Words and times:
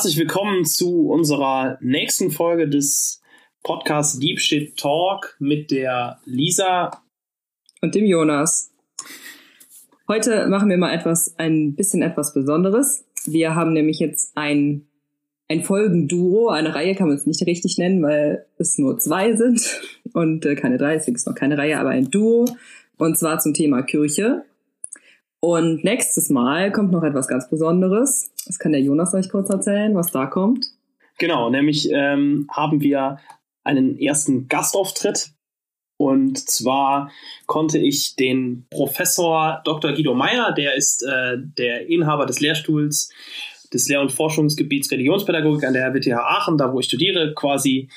herzlich 0.00 0.16
willkommen 0.16 0.64
zu 0.64 1.10
unserer 1.10 1.76
nächsten 1.82 2.30
Folge 2.30 2.66
des 2.66 3.20
Podcasts 3.62 4.18
Deep 4.18 4.40
Shit 4.40 4.78
Talk 4.78 5.36
mit 5.38 5.70
der 5.70 6.18
Lisa 6.24 7.02
und 7.82 7.94
dem 7.94 8.06
Jonas. 8.06 8.72
Heute 10.08 10.46
machen 10.46 10.70
wir 10.70 10.78
mal 10.78 10.94
etwas, 10.94 11.34
ein 11.36 11.74
bisschen 11.74 12.00
etwas 12.00 12.32
Besonderes. 12.32 13.04
Wir 13.26 13.54
haben 13.54 13.74
nämlich 13.74 13.98
jetzt 13.98 14.32
ein, 14.36 14.86
ein 15.48 15.62
Folgenduo. 15.64 16.48
Eine 16.48 16.74
Reihe 16.74 16.94
kann 16.94 17.08
man 17.08 17.18
es 17.18 17.26
nicht 17.26 17.44
richtig 17.46 17.76
nennen, 17.76 18.02
weil 18.02 18.46
es 18.56 18.78
nur 18.78 18.96
zwei 18.96 19.36
sind 19.36 19.82
und 20.14 20.46
äh, 20.46 20.54
keine 20.54 20.78
drei, 20.78 20.94
deswegen 20.94 21.16
ist 21.16 21.26
noch 21.26 21.34
keine 21.34 21.58
Reihe, 21.58 21.78
aber 21.78 21.90
ein 21.90 22.10
Duo. 22.10 22.46
Und 22.96 23.18
zwar 23.18 23.38
zum 23.38 23.52
Thema 23.52 23.82
Kirche. 23.82 24.46
Und 25.40 25.84
nächstes 25.84 26.28
Mal 26.28 26.70
kommt 26.70 26.92
noch 26.92 27.02
etwas 27.02 27.26
ganz 27.26 27.48
Besonderes. 27.48 28.30
Das 28.46 28.58
kann 28.58 28.72
der 28.72 28.82
Jonas 28.82 29.14
euch 29.14 29.30
kurz 29.30 29.48
erzählen, 29.48 29.94
was 29.94 30.12
da 30.12 30.26
kommt. 30.26 30.66
Genau, 31.18 31.50
nämlich 31.50 31.90
ähm, 31.92 32.46
haben 32.50 32.80
wir 32.80 33.18
einen 33.64 33.98
ersten 33.98 34.48
Gastauftritt. 34.48 35.30
Und 35.98 36.38
zwar 36.38 37.10
konnte 37.46 37.78
ich 37.78 38.16
den 38.16 38.66
Professor 38.70 39.60
Dr. 39.64 39.92
Guido 39.92 40.14
Meyer, 40.14 40.52
der 40.52 40.74
ist 40.74 41.02
äh, 41.02 41.36
der 41.36 41.88
Inhaber 41.88 42.24
des 42.24 42.40
Lehrstuhls 42.40 43.12
des 43.72 43.88
Lehr- 43.88 44.00
und 44.00 44.10
Forschungsgebiets 44.10 44.90
Religionspädagogik 44.90 45.64
an 45.64 45.74
der 45.74 45.86
RWTH 45.86 46.16
Aachen, 46.16 46.58
da 46.58 46.72
wo 46.72 46.80
ich 46.80 46.86
studiere, 46.86 47.34
quasi 47.34 47.88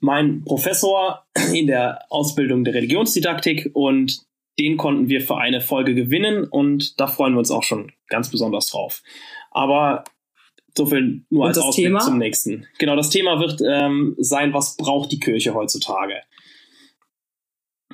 mein 0.00 0.44
Professor 0.44 1.24
in 1.52 1.66
der 1.66 2.00
Ausbildung 2.10 2.64
der 2.64 2.74
Religionsdidaktik 2.74 3.70
und 3.72 4.27
den 4.58 4.76
konnten 4.76 5.08
wir 5.08 5.20
für 5.20 5.36
eine 5.36 5.60
Folge 5.60 5.94
gewinnen 5.94 6.44
und 6.44 7.00
da 7.00 7.06
freuen 7.06 7.34
wir 7.34 7.38
uns 7.38 7.50
auch 7.50 7.62
schon 7.62 7.92
ganz 8.08 8.30
besonders 8.30 8.68
drauf. 8.70 9.02
Aber 9.50 10.04
so 10.76 10.86
viel 10.86 11.24
nur 11.30 11.42
und 11.42 11.48
als 11.48 11.58
Ausblick 11.58 11.86
Thema? 11.86 12.00
zum 12.00 12.18
nächsten. 12.18 12.66
Genau, 12.78 12.96
das 12.96 13.10
Thema 13.10 13.40
wird 13.40 13.60
ähm, 13.66 14.14
sein, 14.18 14.52
was 14.52 14.76
braucht 14.76 15.12
die 15.12 15.20
Kirche 15.20 15.54
heutzutage? 15.54 16.14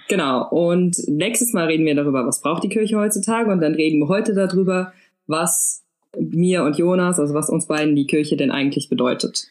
Genau, 0.08 0.48
und 0.50 0.96
nächstes 1.06 1.52
Mal 1.52 1.66
reden 1.66 1.86
wir 1.86 1.94
darüber, 1.94 2.26
was 2.26 2.42
braucht 2.42 2.62
die 2.62 2.68
Kirche 2.68 2.98
heutzutage 2.98 3.50
und 3.50 3.60
dann 3.60 3.74
reden 3.74 4.00
wir 4.00 4.08
heute 4.08 4.34
darüber, 4.34 4.92
was 5.26 5.82
mir 6.18 6.62
und 6.64 6.76
Jonas, 6.76 7.18
also 7.18 7.34
was 7.34 7.48
uns 7.48 7.66
beiden 7.66 7.96
die 7.96 8.06
Kirche 8.06 8.36
denn 8.36 8.50
eigentlich 8.50 8.88
bedeutet. 8.88 9.48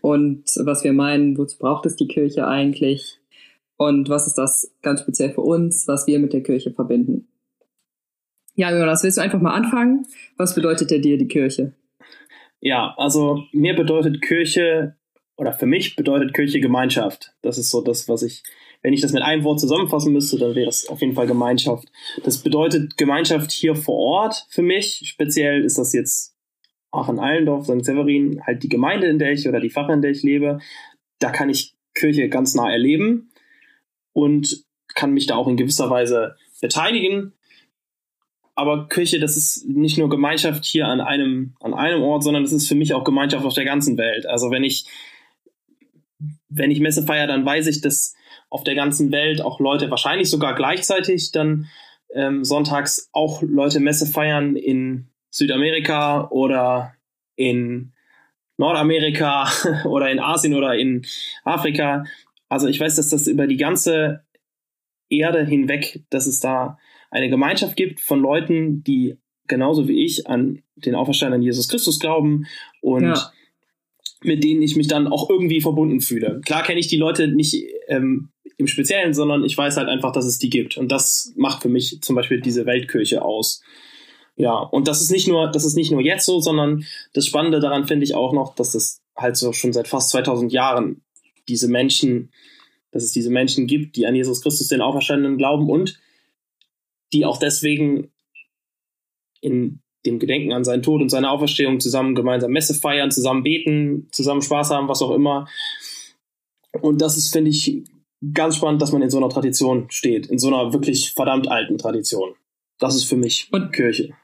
Und 0.00 0.44
was 0.64 0.82
wir 0.82 0.92
meinen, 0.92 1.36
wozu 1.38 1.58
braucht 1.58 1.86
es 1.86 1.94
die 1.94 2.08
Kirche 2.08 2.46
eigentlich? 2.46 3.20
Und 3.82 4.08
was 4.08 4.28
ist 4.28 4.38
das 4.38 4.72
ganz 4.82 5.00
speziell 5.00 5.32
für 5.32 5.40
uns, 5.40 5.88
was 5.88 6.06
wir 6.06 6.20
mit 6.20 6.32
der 6.32 6.42
Kirche 6.42 6.70
verbinden? 6.70 7.26
Ja, 8.54 8.70
Jonas, 8.70 9.02
willst 9.02 9.18
du 9.18 9.22
einfach 9.22 9.40
mal 9.40 9.54
anfangen? 9.54 10.06
Was 10.36 10.54
bedeutet 10.54 10.90
dir 10.90 11.00
die 11.00 11.26
Kirche? 11.26 11.72
Ja, 12.60 12.94
also 12.96 13.42
mir 13.52 13.74
bedeutet 13.74 14.22
Kirche 14.22 14.94
oder 15.36 15.52
für 15.52 15.66
mich 15.66 15.96
bedeutet 15.96 16.32
Kirche 16.32 16.60
Gemeinschaft. 16.60 17.34
Das 17.42 17.58
ist 17.58 17.70
so 17.70 17.80
das, 17.80 18.08
was 18.08 18.22
ich, 18.22 18.44
wenn 18.82 18.92
ich 18.92 19.00
das 19.00 19.12
mit 19.12 19.22
einem 19.22 19.42
Wort 19.42 19.58
zusammenfassen 19.58 20.12
müsste, 20.12 20.38
dann 20.38 20.54
wäre 20.54 20.68
es 20.68 20.88
auf 20.88 21.00
jeden 21.00 21.14
Fall 21.14 21.26
Gemeinschaft. 21.26 21.88
Das 22.22 22.38
bedeutet 22.38 22.96
Gemeinschaft 22.96 23.50
hier 23.50 23.74
vor 23.74 23.96
Ort 23.96 24.46
für 24.50 24.62
mich. 24.62 25.02
Speziell 25.06 25.64
ist 25.64 25.78
das 25.78 25.92
jetzt 25.92 26.36
Aachen-Allendorf, 26.92 27.64
St. 27.64 27.84
Severin, 27.84 28.42
halt 28.46 28.62
die 28.62 28.68
Gemeinde, 28.68 29.08
in 29.08 29.18
der 29.18 29.32
ich 29.32 29.48
oder 29.48 29.58
die 29.58 29.70
Pfarre, 29.70 29.94
in 29.94 30.02
der 30.02 30.12
ich 30.12 30.22
lebe. 30.22 30.60
Da 31.18 31.30
kann 31.30 31.50
ich 31.50 31.74
Kirche 31.94 32.28
ganz 32.28 32.54
nah 32.54 32.70
erleben 32.70 33.31
und 34.12 34.64
kann 34.94 35.12
mich 35.12 35.26
da 35.26 35.36
auch 35.36 35.48
in 35.48 35.56
gewisser 35.56 35.90
Weise 35.90 36.36
beteiligen. 36.60 37.32
Aber 38.54 38.88
Kirche, 38.88 39.18
das 39.18 39.36
ist 39.36 39.66
nicht 39.66 39.98
nur 39.98 40.10
Gemeinschaft 40.10 40.64
hier 40.64 40.86
an 40.86 41.00
einem, 41.00 41.54
an 41.60 41.72
einem 41.72 42.02
Ort, 42.02 42.22
sondern 42.22 42.42
das 42.42 42.52
ist 42.52 42.68
für 42.68 42.74
mich 42.74 42.92
auch 42.92 43.04
Gemeinschaft 43.04 43.44
auf 43.44 43.54
der 43.54 43.64
ganzen 43.64 43.96
Welt. 43.96 44.26
Also 44.26 44.50
wenn 44.50 44.62
ich, 44.62 44.84
wenn 46.48 46.70
ich 46.70 46.80
Messe 46.80 47.04
feiere, 47.04 47.26
dann 47.26 47.46
weiß 47.46 47.66
ich, 47.66 47.80
dass 47.80 48.14
auf 48.50 48.64
der 48.64 48.74
ganzen 48.74 49.10
Welt 49.10 49.40
auch 49.40 49.60
Leute 49.60 49.90
wahrscheinlich 49.90 50.28
sogar 50.28 50.54
gleichzeitig 50.54 51.32
dann 51.32 51.68
ähm, 52.14 52.44
sonntags 52.44 53.08
auch 53.12 53.42
Leute 53.42 53.80
Messe 53.80 54.06
feiern 54.06 54.56
in 54.56 55.08
Südamerika 55.30 56.28
oder 56.28 56.94
in 57.36 57.94
Nordamerika 58.58 59.50
oder 59.86 60.10
in 60.10 60.20
Asien 60.20 60.54
oder 60.54 60.74
in 60.74 61.06
Afrika. 61.44 62.04
Also 62.52 62.66
ich 62.66 62.78
weiß, 62.78 62.96
dass 62.96 63.08
das 63.08 63.26
über 63.28 63.46
die 63.46 63.56
ganze 63.56 64.24
Erde 65.08 65.42
hinweg, 65.42 66.04
dass 66.10 66.26
es 66.26 66.38
da 66.38 66.76
eine 67.10 67.30
Gemeinschaft 67.30 67.76
gibt 67.76 68.00
von 68.00 68.20
Leuten, 68.20 68.84
die 68.84 69.16
genauso 69.48 69.88
wie 69.88 70.04
ich 70.04 70.26
an 70.26 70.62
den 70.76 70.94
Auferstandenen 70.94 71.42
Jesus 71.42 71.68
Christus 71.68 71.98
glauben 71.98 72.44
und 72.82 73.04
ja. 73.04 73.32
mit 74.22 74.44
denen 74.44 74.60
ich 74.60 74.76
mich 74.76 74.86
dann 74.86 75.06
auch 75.08 75.30
irgendwie 75.30 75.62
verbunden 75.62 76.02
fühle. 76.02 76.42
Klar 76.44 76.62
kenne 76.62 76.78
ich 76.78 76.88
die 76.88 76.98
Leute 76.98 77.26
nicht 77.26 77.56
ähm, 77.88 78.32
im 78.58 78.66
Speziellen, 78.66 79.14
sondern 79.14 79.44
ich 79.44 79.56
weiß 79.56 79.78
halt 79.78 79.88
einfach, 79.88 80.12
dass 80.12 80.26
es 80.26 80.36
die 80.36 80.50
gibt. 80.50 80.76
Und 80.76 80.92
das 80.92 81.32
macht 81.36 81.62
für 81.62 81.70
mich 81.70 82.02
zum 82.02 82.16
Beispiel 82.16 82.42
diese 82.42 82.66
Weltkirche 82.66 83.22
aus. 83.22 83.62
Ja, 84.36 84.58
und 84.58 84.88
das 84.88 85.00
ist 85.00 85.10
nicht 85.10 85.26
nur, 85.26 85.50
das 85.50 85.64
ist 85.64 85.74
nicht 85.74 85.90
nur 85.90 86.02
jetzt 86.02 86.26
so, 86.26 86.38
sondern 86.38 86.84
das 87.14 87.24
Spannende 87.24 87.60
daran 87.60 87.86
finde 87.86 88.04
ich 88.04 88.14
auch 88.14 88.34
noch, 88.34 88.54
dass 88.54 88.72
das 88.72 89.00
halt 89.16 89.38
so 89.38 89.54
schon 89.54 89.72
seit 89.72 89.88
fast 89.88 90.10
2000 90.10 90.52
Jahren 90.52 91.02
diese 91.48 91.68
Menschen, 91.68 92.30
dass 92.90 93.02
es 93.02 93.12
diese 93.12 93.30
Menschen 93.30 93.66
gibt, 93.66 93.96
die 93.96 94.06
an 94.06 94.14
Jesus 94.14 94.42
Christus, 94.42 94.68
den 94.68 94.80
Auferstandenen, 94.80 95.38
glauben 95.38 95.68
und 95.70 95.98
die 97.12 97.24
auch 97.24 97.38
deswegen 97.38 98.10
in 99.40 99.80
dem 100.04 100.18
Gedenken 100.18 100.52
an 100.52 100.64
seinen 100.64 100.82
Tod 100.82 101.00
und 101.00 101.10
seine 101.10 101.30
Auferstehung 101.30 101.80
zusammen 101.80 102.14
gemeinsam 102.14 102.52
Messe 102.52 102.74
feiern, 102.74 103.10
zusammen 103.10 103.42
beten, 103.42 104.08
zusammen 104.10 104.42
Spaß 104.42 104.70
haben, 104.70 104.88
was 104.88 105.02
auch 105.02 105.14
immer. 105.14 105.48
Und 106.80 107.00
das 107.00 107.16
ist, 107.16 107.32
finde 107.32 107.50
ich, 107.50 107.84
ganz 108.32 108.56
spannend, 108.56 108.82
dass 108.82 108.92
man 108.92 109.02
in 109.02 109.10
so 109.10 109.18
einer 109.18 109.28
Tradition 109.28 109.86
steht, 109.90 110.26
in 110.26 110.38
so 110.38 110.48
einer 110.48 110.72
wirklich 110.72 111.12
verdammt 111.12 111.48
alten 111.48 111.78
Tradition. 111.78 112.34
Das 112.78 112.96
ist 112.96 113.04
für 113.04 113.16
mich 113.16 113.48
und, 113.52 113.72
Kirche. 113.72 114.14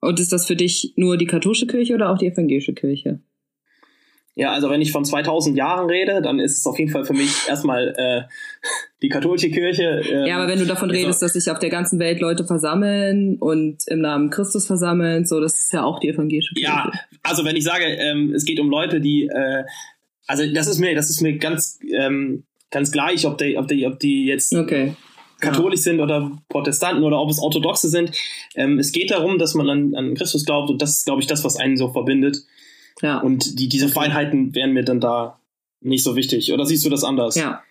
Und 0.00 0.20
ist 0.20 0.32
das 0.32 0.46
für 0.46 0.56
dich 0.56 0.92
nur 0.96 1.16
die 1.16 1.26
katholische 1.26 1.66
Kirche 1.66 1.94
oder 1.94 2.10
auch 2.10 2.18
die 2.18 2.26
evangelische 2.26 2.74
Kirche? 2.74 3.20
Ja, 4.36 4.50
also 4.50 4.68
wenn 4.68 4.82
ich 4.82 4.90
von 4.90 5.04
2000 5.04 5.56
Jahren 5.56 5.88
rede, 5.88 6.20
dann 6.20 6.40
ist 6.40 6.58
es 6.58 6.66
auf 6.66 6.76
jeden 6.78 6.90
Fall 6.90 7.04
für 7.04 7.12
mich 7.12 7.30
erstmal 7.48 7.94
äh, 7.96 8.22
die 9.02 9.08
katholische 9.08 9.48
Kirche. 9.50 10.02
Ähm, 10.10 10.26
ja, 10.26 10.36
aber 10.36 10.48
wenn 10.48 10.58
du 10.58 10.66
davon 10.66 10.90
also, 10.90 11.00
redest, 11.00 11.22
dass 11.22 11.34
sich 11.34 11.48
auf 11.50 11.60
der 11.60 11.70
ganzen 11.70 12.00
Welt 12.00 12.20
Leute 12.20 12.44
versammeln 12.44 13.36
und 13.38 13.86
im 13.86 14.00
Namen 14.00 14.30
Christus 14.30 14.66
versammeln, 14.66 15.24
so, 15.24 15.40
das 15.40 15.60
ist 15.60 15.72
ja 15.72 15.84
auch 15.84 16.00
die 16.00 16.08
evangelische 16.08 16.54
Kirche. 16.54 16.68
Ja, 16.68 16.90
also 17.22 17.44
wenn 17.44 17.54
ich 17.54 17.62
sage, 17.62 17.84
ähm, 17.84 18.32
es 18.34 18.44
geht 18.44 18.58
um 18.58 18.70
Leute, 18.70 19.00
die, 19.00 19.28
äh, 19.28 19.62
also 20.26 20.44
das 20.52 20.66
ist 20.66 20.80
mir, 20.80 20.96
das 20.96 21.10
ist 21.10 21.20
mir 21.20 21.38
ganz, 21.38 21.78
ähm, 21.96 22.42
ganz 22.72 22.90
gleich, 22.90 23.26
ob 23.26 23.38
die, 23.38 23.56
ob 23.56 23.68
die, 23.68 23.86
ob 23.86 24.00
die 24.00 24.26
jetzt 24.26 24.52
okay. 24.52 24.96
katholisch 25.40 25.80
ja. 25.80 25.92
sind 25.92 26.00
oder 26.00 26.32
Protestanten 26.48 27.04
oder 27.04 27.20
ob 27.20 27.30
es 27.30 27.38
Orthodoxe 27.38 27.88
sind. 27.88 28.10
Ähm, 28.56 28.80
es 28.80 28.90
geht 28.90 29.12
darum, 29.12 29.38
dass 29.38 29.54
man 29.54 29.70
an, 29.70 29.94
an 29.94 30.14
Christus 30.14 30.44
glaubt 30.44 30.70
und 30.70 30.82
das 30.82 30.90
ist, 30.90 31.04
glaube 31.04 31.20
ich, 31.20 31.28
das, 31.28 31.44
was 31.44 31.56
einen 31.56 31.76
so 31.76 31.92
verbindet. 31.92 32.38
Ja. 33.02 33.20
Und 33.20 33.58
die, 33.58 33.68
diese 33.68 33.88
Feinheiten 33.88 34.54
wären 34.54 34.72
mir 34.72 34.84
dann 34.84 35.00
da 35.00 35.40
nicht 35.80 36.04
so 36.04 36.16
wichtig. 36.16 36.52
Oder 36.52 36.64
siehst 36.64 36.84
du 36.84 36.90
das 36.90 37.04
anders? 37.04 37.36
Ja. 37.36 37.62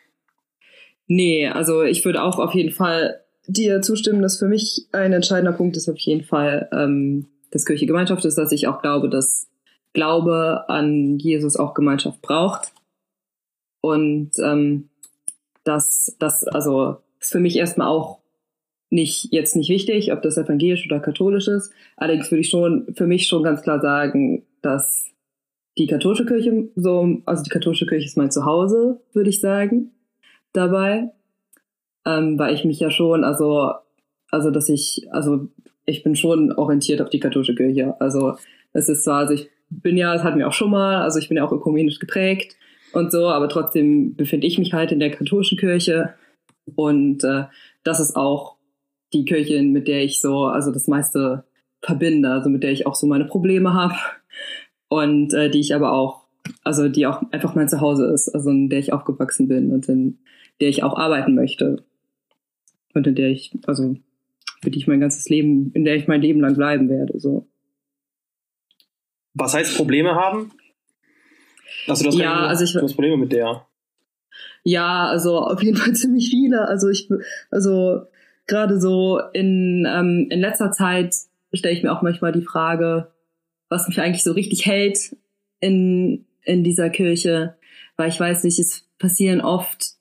Nee, 1.08 1.48
also 1.48 1.84
ich 1.84 2.04
würde 2.06 2.24
auch 2.24 2.40
auf 2.40 2.54
jeden 2.54 2.72
Fall 2.72 3.22
dir 3.48 3.82
zustimmen, 3.82 4.22
dass 4.22 4.40
für 4.40 4.48
mich 4.48 4.88
ein 4.92 5.14
entscheidender 5.14 5.52
Punkt 5.52 5.76
ist 5.76 5.90
auf 5.90 6.00
jeden 6.00 6.24
Fall, 6.24 6.70
ähm, 6.72 7.28
dass 7.52 7.66
Kirche 7.66 7.86
Gemeinschaft 7.86 8.24
ist, 8.26 8.38
dass 8.38 8.52
ich 8.52 8.68
auch 8.68 8.82
glaube, 8.82 9.10
dass 9.10 9.48
Glaube 9.94 10.66
an 10.70 11.20
Jesus 11.20 11.56
auch 11.56 11.74
Gemeinschaft 11.74 12.22
braucht. 12.22 12.72
Und 13.82 14.32
ähm, 14.40 14.90
dass 15.64 16.16
das, 16.20 16.46
also 16.46 16.98
ist 17.20 17.32
für 17.32 17.40
mich 17.40 17.58
erstmal 17.58 17.88
auch 17.88 18.20
nicht 18.90 19.30
jetzt 19.32 19.56
nicht 19.56 19.70
wichtig, 19.70 20.14
ob 20.14 20.22
das 20.22 20.38
evangelisch 20.38 20.86
oder 20.86 21.00
katholisch 21.00 21.48
ist. 21.48 21.72
Allerdings 21.98 22.30
würde 22.32 22.42
ich 22.42 22.50
schon 22.50 22.94
für 22.96 23.08
mich 23.08 23.28
schon 23.28 23.44
ganz 23.44 23.62
klar 23.62 23.82
sagen, 23.82 24.46
dass 24.62 25.13
die 25.78 25.88
katholische 25.88 26.26
Kirche 26.26 26.70
so, 26.76 27.22
also 27.26 27.44
die 27.44 27.50
katholische 27.50 27.86
Kirche 27.86 28.06
ist 28.06 28.18
mein 28.18 28.32
Zuhause, 28.32 29.02
würde 29.14 29.30
ich 29.30 29.40
sagen, 29.40 29.92
dabei, 30.54 31.12
ähm, 32.06 32.38
weil 32.38 32.54
ich 32.54 32.64
mich 32.64 32.80
ja 32.80 32.92
schon, 32.92 33.24
also, 33.24 33.72
also 34.30 34.52
dass 34.52 34.70
ich, 34.70 35.08
also 35.12 35.48
ich 35.86 36.04
bin 36.04 36.16
schon 36.16 36.52
orientiert 36.52 37.02
auf 37.02 37.10
die 37.10 37.20
katholische 37.20 37.56
Kirche. 37.56 38.00
Also 38.00 38.38
es 38.72 38.88
ist 38.88 39.04
zwar, 39.04 39.20
also 39.20 39.34
ich 39.34 39.50
bin 39.70 39.98
ja, 39.98 40.14
es 40.14 40.24
hatten 40.24 40.38
wir 40.38 40.48
auch 40.48 40.54
schon 40.54 40.72
mal, 40.72 41.02
also 41.02 41.20
ich 41.20 41.28
bin 41.28 41.38
ja 41.38 41.46
auch 41.46 41.52
ökumenisch 41.52 42.00
geprägt 42.00 42.56
und 42.94 43.12
so, 43.12 43.30
aber 43.30 43.50
trotzdem 43.50 44.16
befinde 44.16 44.48
ich 44.48 44.60
mich 44.60 44.74
halt 44.74 44.92
in 44.92 45.00
der 45.00 45.12
katholischen 45.12 45.58
Kirche. 45.58 46.14
Und 46.76 47.24
äh, 47.24 47.46
das 47.84 48.00
ist 48.00 48.16
auch 48.16 48.58
die 49.12 49.26
Kirche, 49.26 49.62
mit 49.64 49.88
der 49.88 50.04
ich 50.04 50.22
so, 50.22 50.46
also 50.46 50.72
das 50.72 50.88
meiste 50.88 51.44
verbinde, 51.82 52.30
also 52.30 52.50
mit 52.50 52.64
der 52.64 52.72
ich 52.72 52.88
auch 52.88 52.96
so 52.96 53.08
meine 53.08 53.26
Probleme 53.26 53.74
habe 53.74 53.96
und 55.02 55.34
äh, 55.34 55.50
die 55.50 55.60
ich 55.60 55.74
aber 55.76 55.94
auch, 55.94 56.24
also 56.64 56.90
die 56.90 57.06
auch 57.08 57.22
einfach 57.32 57.56
mein 57.56 57.70
Zuhause 57.70 58.06
ist, 58.08 58.30
also 58.30 58.50
in 58.50 58.70
der 58.70 58.80
ich 58.80 58.94
aufgewachsen 58.94 59.48
bin 59.48 59.72
und 59.72 59.88
in 59.90 60.20
der 60.62 60.70
ich 60.70 60.84
auch 60.84 60.98
arbeiten 60.98 61.36
möchte 61.36 61.84
und 62.94 63.08
in 63.08 63.16
der 63.16 63.30
ich, 63.30 63.54
also 63.68 63.96
für 64.62 64.72
die 64.72 64.80
ich 64.80 64.88
mein 64.88 65.00
ganzes 65.00 65.30
Leben, 65.30 65.72
in 65.74 65.84
der 65.84 65.96
ich 65.96 66.08
mein 66.08 66.22
Leben 66.22 66.40
lang 66.42 66.56
bleiben 66.56 66.90
werde, 66.90 67.20
so. 67.20 67.48
Was 69.34 69.54
heißt 69.54 69.76
Probleme 69.78 70.14
haben? 70.16 70.52
Also, 71.88 72.04
du 72.04 72.10
hast, 72.10 72.18
Ja, 72.18 72.34
keine, 72.34 72.48
also 72.48 72.64
ich- 72.64 72.74
du 72.74 72.82
hast 72.82 72.94
Probleme 72.94 73.18
mit 73.18 73.32
der. 73.32 73.66
Ja, 74.64 75.08
also 75.08 75.40
auf 75.40 75.62
jeden 75.62 75.76
Fall 75.78 75.94
ziemlich 75.96 76.30
viele. 76.30 76.68
Also 76.68 76.88
ich, 76.90 77.10
also 77.52 78.04
gerade 78.48 78.80
so 78.80 79.20
in, 79.34 79.86
ähm, 79.90 80.28
in 80.30 80.40
letzter 80.40 80.72
Zeit 80.72 81.14
stelle 81.54 81.74
ich 81.76 81.84
mir 81.84 81.92
auch 81.92 82.02
manchmal 82.02 82.32
die 82.32 82.42
Frage, 82.44 83.12
was 83.74 83.88
mich 83.88 84.00
eigentlich 84.00 84.24
so 84.24 84.32
richtig 84.32 84.66
hält 84.66 85.16
in, 85.60 86.26
in 86.44 86.64
dieser 86.64 86.90
Kirche, 86.90 87.56
weil 87.98 88.10
ich 88.10 88.20
weiß 88.20 88.44
nicht, 88.44 88.60
es 88.60 88.88
passieren 89.00 89.42
oft, 89.42 89.94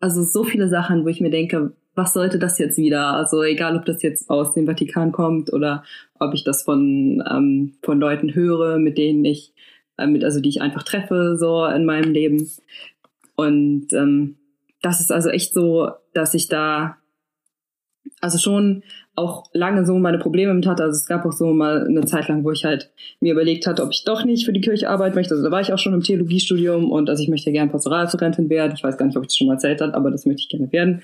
also 0.00 0.22
so 0.22 0.44
viele 0.44 0.68
Sachen, 0.68 1.04
wo 1.04 1.08
ich 1.08 1.20
mir 1.20 1.30
denke, 1.30 1.72
was 1.94 2.12
sollte 2.12 2.38
das 2.38 2.58
jetzt 2.58 2.78
wieder? 2.78 3.14
Also 3.14 3.42
egal, 3.42 3.76
ob 3.76 3.84
das 3.84 4.02
jetzt 4.02 4.30
aus 4.30 4.52
dem 4.52 4.66
Vatikan 4.66 5.10
kommt 5.10 5.52
oder 5.52 5.82
ob 6.20 6.32
ich 6.32 6.44
das 6.44 6.62
von, 6.62 7.22
ähm, 7.28 7.74
von 7.82 7.98
Leuten 7.98 8.34
höre, 8.34 8.78
mit 8.78 8.96
denen 8.98 9.24
ich, 9.24 9.52
äh, 9.98 10.06
mit, 10.06 10.22
also 10.22 10.40
die 10.40 10.48
ich 10.48 10.62
einfach 10.62 10.84
treffe, 10.84 11.36
so 11.36 11.66
in 11.66 11.84
meinem 11.84 12.12
Leben. 12.12 12.48
Und 13.34 13.92
ähm, 13.92 14.36
das 14.80 15.00
ist 15.00 15.10
also 15.10 15.28
echt 15.28 15.52
so, 15.52 15.90
dass 16.14 16.34
ich 16.34 16.46
da 16.46 16.98
also 18.20 18.38
schon 18.38 18.84
auch 19.18 19.44
lange 19.52 19.84
so 19.84 19.98
meine 19.98 20.18
Probleme 20.18 20.54
mit 20.54 20.66
hatte. 20.66 20.84
Also 20.84 20.96
es 20.96 21.06
gab 21.06 21.26
auch 21.26 21.32
so 21.32 21.52
mal 21.52 21.86
eine 21.86 22.04
Zeit 22.06 22.28
lang, 22.28 22.44
wo 22.44 22.50
ich 22.50 22.64
halt 22.64 22.90
mir 23.20 23.32
überlegt 23.32 23.66
hatte, 23.66 23.82
ob 23.82 23.90
ich 23.92 24.04
doch 24.04 24.24
nicht 24.24 24.46
für 24.46 24.52
die 24.52 24.60
Kirche 24.60 24.88
arbeiten 24.88 25.14
möchte. 25.14 25.34
Also 25.34 25.44
da 25.44 25.50
war 25.50 25.60
ich 25.60 25.72
auch 25.72 25.78
schon 25.78 25.94
im 25.94 26.02
Theologiestudium 26.02 26.90
und 26.90 27.10
also 27.10 27.22
ich 27.22 27.28
möchte 27.28 27.52
gerne 27.52 27.70
Pastoralreferentin 27.70 28.48
werden. 28.48 28.72
Ich 28.74 28.84
weiß 28.84 28.96
gar 28.96 29.06
nicht, 29.06 29.16
ob 29.16 29.24
ich 29.24 29.28
das 29.28 29.36
schon 29.36 29.48
mal 29.48 29.54
erzählt 29.54 29.80
habe, 29.80 29.94
aber 29.94 30.10
das 30.10 30.24
möchte 30.24 30.42
ich 30.42 30.48
gerne 30.48 30.72
werden. 30.72 31.02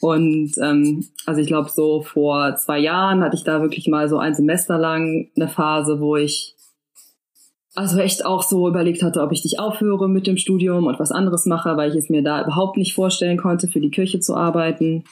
Und 0.00 0.52
ähm, 0.62 1.04
also 1.26 1.40
ich 1.40 1.48
glaube, 1.48 1.70
so 1.70 2.02
vor 2.02 2.54
zwei 2.56 2.78
Jahren 2.78 3.22
hatte 3.22 3.36
ich 3.36 3.44
da 3.44 3.62
wirklich 3.62 3.88
mal 3.88 4.08
so 4.08 4.18
ein 4.18 4.34
Semester 4.34 4.78
lang 4.78 5.30
eine 5.34 5.48
Phase, 5.48 6.00
wo 6.00 6.16
ich 6.16 6.54
also 7.74 7.98
echt 7.98 8.26
auch 8.26 8.42
so 8.42 8.68
überlegt 8.68 9.02
hatte, 9.02 9.22
ob 9.22 9.30
ich 9.32 9.42
dich 9.42 9.60
aufhöre 9.60 10.08
mit 10.08 10.26
dem 10.26 10.36
Studium 10.36 10.86
und 10.86 10.98
was 10.98 11.12
anderes 11.12 11.46
mache, 11.46 11.76
weil 11.76 11.90
ich 11.90 11.96
es 11.96 12.10
mir 12.10 12.22
da 12.22 12.42
überhaupt 12.42 12.76
nicht 12.76 12.92
vorstellen 12.92 13.38
konnte, 13.38 13.68
für 13.68 13.80
die 13.80 13.90
Kirche 13.90 14.18
zu 14.20 14.34
arbeiten. 14.34 15.04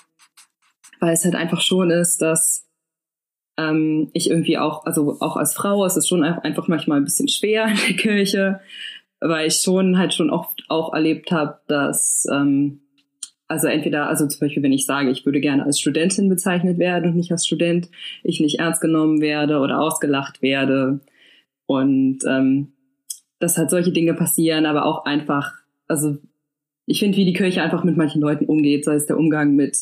Weil 1.00 1.14
es 1.14 1.24
halt 1.24 1.34
einfach 1.34 1.60
schon 1.60 1.90
ist, 1.90 2.22
dass 2.22 2.66
ähm, 3.58 4.10
ich 4.12 4.30
irgendwie 4.30 4.58
auch, 4.58 4.86
also 4.86 5.18
auch 5.20 5.36
als 5.36 5.54
Frau 5.54 5.84
ist 5.84 5.96
es 5.96 6.08
schon 6.08 6.22
einfach 6.24 6.68
manchmal 6.68 6.98
ein 6.98 7.04
bisschen 7.04 7.28
schwer 7.28 7.66
in 7.66 7.76
der 7.88 7.96
Kirche, 7.96 8.60
weil 9.20 9.48
ich 9.48 9.56
schon 9.56 9.98
halt 9.98 10.14
schon 10.14 10.30
oft 10.30 10.64
auch 10.68 10.92
erlebt 10.92 11.30
habe, 11.30 11.58
dass 11.66 12.26
ähm, 12.30 12.80
also 13.48 13.68
entweder, 13.68 14.08
also 14.08 14.26
zum 14.26 14.40
Beispiel, 14.40 14.62
wenn 14.62 14.72
ich 14.72 14.86
sage, 14.86 15.10
ich 15.10 15.24
würde 15.24 15.40
gerne 15.40 15.64
als 15.64 15.78
Studentin 15.78 16.28
bezeichnet 16.28 16.78
werden 16.78 17.10
und 17.10 17.16
nicht 17.16 17.30
als 17.30 17.46
Student, 17.46 17.88
ich 18.24 18.40
nicht 18.40 18.58
ernst 18.58 18.80
genommen 18.80 19.20
werde 19.20 19.60
oder 19.60 19.80
ausgelacht 19.80 20.42
werde. 20.42 21.00
Und 21.66 22.18
ähm, 22.26 22.72
dass 23.38 23.56
halt 23.56 23.70
solche 23.70 23.92
Dinge 23.92 24.14
passieren, 24.14 24.66
aber 24.66 24.84
auch 24.84 25.04
einfach, 25.04 25.52
also 25.86 26.16
ich 26.86 27.00
finde, 27.00 27.16
wie 27.18 27.24
die 27.24 27.34
Kirche 27.34 27.62
einfach 27.62 27.84
mit 27.84 27.96
manchen 27.96 28.20
Leuten 28.20 28.46
umgeht, 28.46 28.84
sei 28.84 28.94
es 28.94 29.06
der 29.06 29.18
Umgang 29.18 29.54
mit 29.54 29.76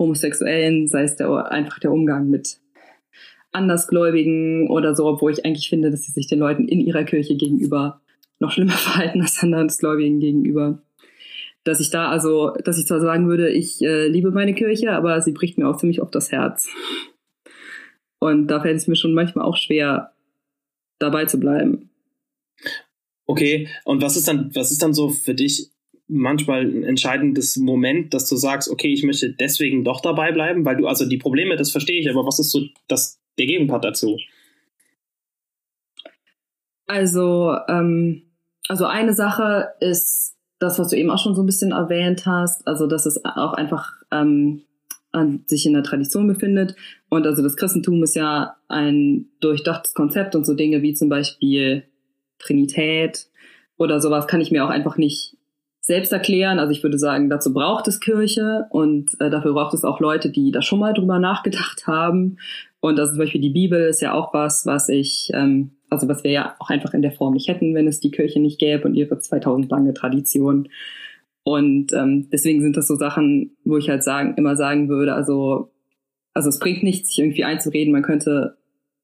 Homosexuellen, 0.00 0.88
sei 0.88 1.02
es 1.02 1.14
der, 1.14 1.52
einfach 1.52 1.78
der 1.78 1.92
Umgang 1.92 2.30
mit 2.30 2.58
Andersgläubigen 3.52 4.68
oder 4.70 4.96
so, 4.96 5.06
obwohl 5.06 5.30
ich 5.30 5.44
eigentlich 5.44 5.68
finde, 5.68 5.90
dass 5.90 6.04
sie 6.04 6.12
sich 6.12 6.26
den 6.26 6.38
Leuten 6.38 6.66
in 6.66 6.80
ihrer 6.80 7.04
Kirche 7.04 7.36
gegenüber 7.36 8.00
noch 8.38 8.50
schlimmer 8.50 8.72
verhalten 8.76 9.20
als 9.20 9.40
Andersgläubigen 9.42 10.18
gegenüber. 10.18 10.82
Dass 11.62 11.80
ich 11.80 11.90
da 11.90 12.08
also, 12.08 12.52
dass 12.64 12.78
ich 12.78 12.86
zwar 12.86 13.00
sagen 13.00 13.28
würde, 13.28 13.50
ich 13.50 13.82
äh, 13.82 14.08
liebe 14.08 14.30
meine 14.30 14.54
Kirche, 14.54 14.92
aber 14.92 15.20
sie 15.20 15.32
bricht 15.32 15.58
mir 15.58 15.68
auch 15.68 15.76
ziemlich 15.76 16.00
oft 16.00 16.14
das 16.14 16.32
Herz. 16.32 16.66
Und 18.18 18.48
da 18.48 18.60
fällt 18.60 18.78
es 18.78 18.88
mir 18.88 18.96
schon 18.96 19.12
manchmal 19.12 19.44
auch 19.44 19.58
schwer, 19.58 20.12
dabei 20.98 21.26
zu 21.26 21.38
bleiben. 21.38 21.90
Okay, 23.26 23.68
und 23.84 24.00
was 24.00 24.16
ist 24.16 24.26
dann, 24.26 24.50
was 24.54 24.70
ist 24.70 24.82
dann 24.82 24.94
so 24.94 25.10
für 25.10 25.34
dich 25.34 25.70
manchmal 26.10 26.62
ein 26.62 26.84
entscheidendes 26.84 27.56
Moment, 27.56 28.12
dass 28.12 28.28
du 28.28 28.36
sagst, 28.36 28.68
okay, 28.68 28.92
ich 28.92 29.02
möchte 29.02 29.32
deswegen 29.32 29.84
doch 29.84 30.00
dabei 30.00 30.32
bleiben, 30.32 30.64
weil 30.64 30.76
du, 30.76 30.86
also 30.86 31.06
die 31.06 31.18
Probleme, 31.18 31.56
das 31.56 31.70
verstehe 31.70 32.00
ich, 32.00 32.10
aber 32.10 32.26
was 32.26 32.38
ist 32.38 32.50
so 32.50 32.62
das, 32.88 33.20
der 33.38 33.46
Gegenpart 33.46 33.84
dazu? 33.84 34.18
Also, 36.86 37.54
ähm, 37.68 38.22
also 38.68 38.86
eine 38.86 39.14
Sache 39.14 39.68
ist 39.80 40.36
das, 40.58 40.78
was 40.78 40.88
du 40.88 40.96
eben 40.96 41.10
auch 41.10 41.22
schon 41.22 41.34
so 41.34 41.42
ein 41.42 41.46
bisschen 41.46 41.72
erwähnt 41.72 42.26
hast, 42.26 42.66
also 42.66 42.86
dass 42.86 43.06
es 43.06 43.24
auch 43.24 43.52
einfach 43.52 43.92
ähm, 44.10 44.62
an 45.12 45.44
sich 45.46 45.66
in 45.66 45.72
der 45.72 45.82
Tradition 45.82 46.26
befindet. 46.26 46.74
Und 47.08 47.26
also 47.26 47.42
das 47.42 47.56
Christentum 47.56 48.02
ist 48.02 48.16
ja 48.16 48.56
ein 48.68 49.26
durchdachtes 49.40 49.94
Konzept 49.94 50.34
und 50.34 50.44
so 50.44 50.54
Dinge 50.54 50.82
wie 50.82 50.94
zum 50.94 51.08
Beispiel 51.08 51.84
Trinität 52.38 53.28
oder 53.76 54.00
sowas 54.00 54.26
kann 54.26 54.40
ich 54.40 54.50
mir 54.50 54.64
auch 54.64 54.70
einfach 54.70 54.96
nicht 54.96 55.36
selbst 55.80 56.12
erklären. 56.12 56.58
Also 56.58 56.72
ich 56.72 56.82
würde 56.82 56.98
sagen, 56.98 57.30
dazu 57.30 57.52
braucht 57.54 57.88
es 57.88 58.00
Kirche 58.00 58.66
und 58.70 59.10
äh, 59.20 59.30
dafür 59.30 59.54
braucht 59.54 59.74
es 59.74 59.84
auch 59.84 59.98
Leute, 60.00 60.30
die 60.30 60.50
da 60.50 60.62
schon 60.62 60.78
mal 60.78 60.92
drüber 60.92 61.18
nachgedacht 61.18 61.86
haben. 61.86 62.36
Und 62.80 62.98
also 62.98 63.12
zum 63.12 63.18
Beispiel 63.18 63.40
die 63.40 63.50
Bibel 63.50 63.88
ist 63.88 64.00
ja 64.00 64.12
auch 64.12 64.32
was, 64.34 64.66
was 64.66 64.88
ich, 64.88 65.30
ähm, 65.34 65.72
also 65.88 66.08
was 66.08 66.22
wir 66.22 66.30
ja 66.30 66.54
auch 66.58 66.70
einfach 66.70 66.94
in 66.94 67.02
der 67.02 67.12
Form 67.12 67.34
nicht 67.34 67.48
hätten, 67.48 67.74
wenn 67.74 67.88
es 67.88 68.00
die 68.00 68.10
Kirche 68.10 68.40
nicht 68.40 68.58
gäbe 68.58 68.86
und 68.86 68.94
ihre 68.94 69.18
2000 69.18 69.70
lange 69.70 69.94
Tradition. 69.94 70.68
Und 71.42 71.92
ähm, 71.94 72.28
deswegen 72.30 72.60
sind 72.60 72.76
das 72.76 72.86
so 72.86 72.96
Sachen, 72.96 73.56
wo 73.64 73.78
ich 73.78 73.88
halt 73.88 74.04
sagen, 74.04 74.34
immer 74.36 74.56
sagen 74.56 74.88
würde, 74.88 75.14
also, 75.14 75.72
also 76.34 76.48
es 76.50 76.58
bringt 76.58 76.82
nichts, 76.82 77.08
sich 77.08 77.18
irgendwie 77.18 77.44
einzureden, 77.44 77.92
man 77.92 78.02
könnte 78.02 78.58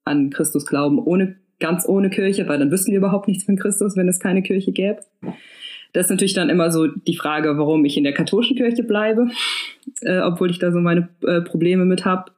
an 0.04 0.30
Christus 0.30 0.66
glauben, 0.66 0.98
ohne, 0.98 1.36
ganz 1.58 1.88
ohne 1.88 2.10
Kirche, 2.10 2.46
weil 2.48 2.58
dann 2.58 2.70
wüssten 2.70 2.92
wir 2.92 2.98
überhaupt 2.98 3.28
nichts 3.28 3.44
von 3.44 3.56
Christus, 3.56 3.96
wenn 3.96 4.08
es 4.08 4.20
keine 4.20 4.42
Kirche 4.42 4.72
gäbe. 4.72 5.00
Das 5.96 6.06
ist 6.06 6.10
natürlich 6.10 6.34
dann 6.34 6.50
immer 6.50 6.70
so 6.70 6.88
die 6.88 7.16
Frage, 7.16 7.56
warum 7.56 7.86
ich 7.86 7.96
in 7.96 8.04
der 8.04 8.12
katholischen 8.12 8.54
Kirche 8.54 8.82
bleibe, 8.82 9.28
äh, 10.02 10.18
obwohl 10.18 10.50
ich 10.50 10.58
da 10.58 10.70
so 10.70 10.78
meine 10.78 11.08
äh, 11.22 11.40
Probleme 11.40 11.86
mit 11.86 12.04
habe. 12.04 12.32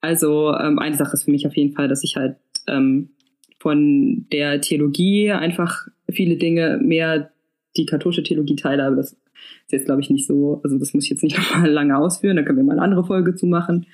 Also 0.00 0.52
ähm, 0.52 0.80
eine 0.80 0.96
Sache 0.96 1.12
ist 1.12 1.22
für 1.22 1.30
mich 1.30 1.46
auf 1.46 1.56
jeden 1.56 1.74
Fall, 1.74 1.86
dass 1.86 2.02
ich 2.02 2.16
halt 2.16 2.38
ähm, 2.66 3.10
von 3.60 4.26
der 4.32 4.60
Theologie 4.60 5.30
einfach 5.30 5.86
viele 6.10 6.36
Dinge 6.36 6.80
mehr 6.82 7.30
die 7.76 7.86
katholische 7.86 8.24
Theologie 8.24 8.56
teile, 8.56 8.84
aber 8.84 8.96
das 8.96 9.12
ist 9.12 9.72
jetzt, 9.72 9.86
glaube 9.86 10.00
ich, 10.00 10.10
nicht 10.10 10.26
so, 10.26 10.60
also 10.64 10.76
das 10.76 10.92
muss 10.92 11.04
ich 11.04 11.10
jetzt 11.10 11.22
nicht 11.22 11.38
nochmal 11.52 11.70
lange 11.70 11.96
ausführen, 11.96 12.34
da 12.34 12.42
können 12.42 12.58
wir 12.58 12.64
mal 12.64 12.72
eine 12.72 12.82
andere 12.82 13.04
Folge 13.04 13.36
zu 13.36 13.46
machen. 13.46 13.86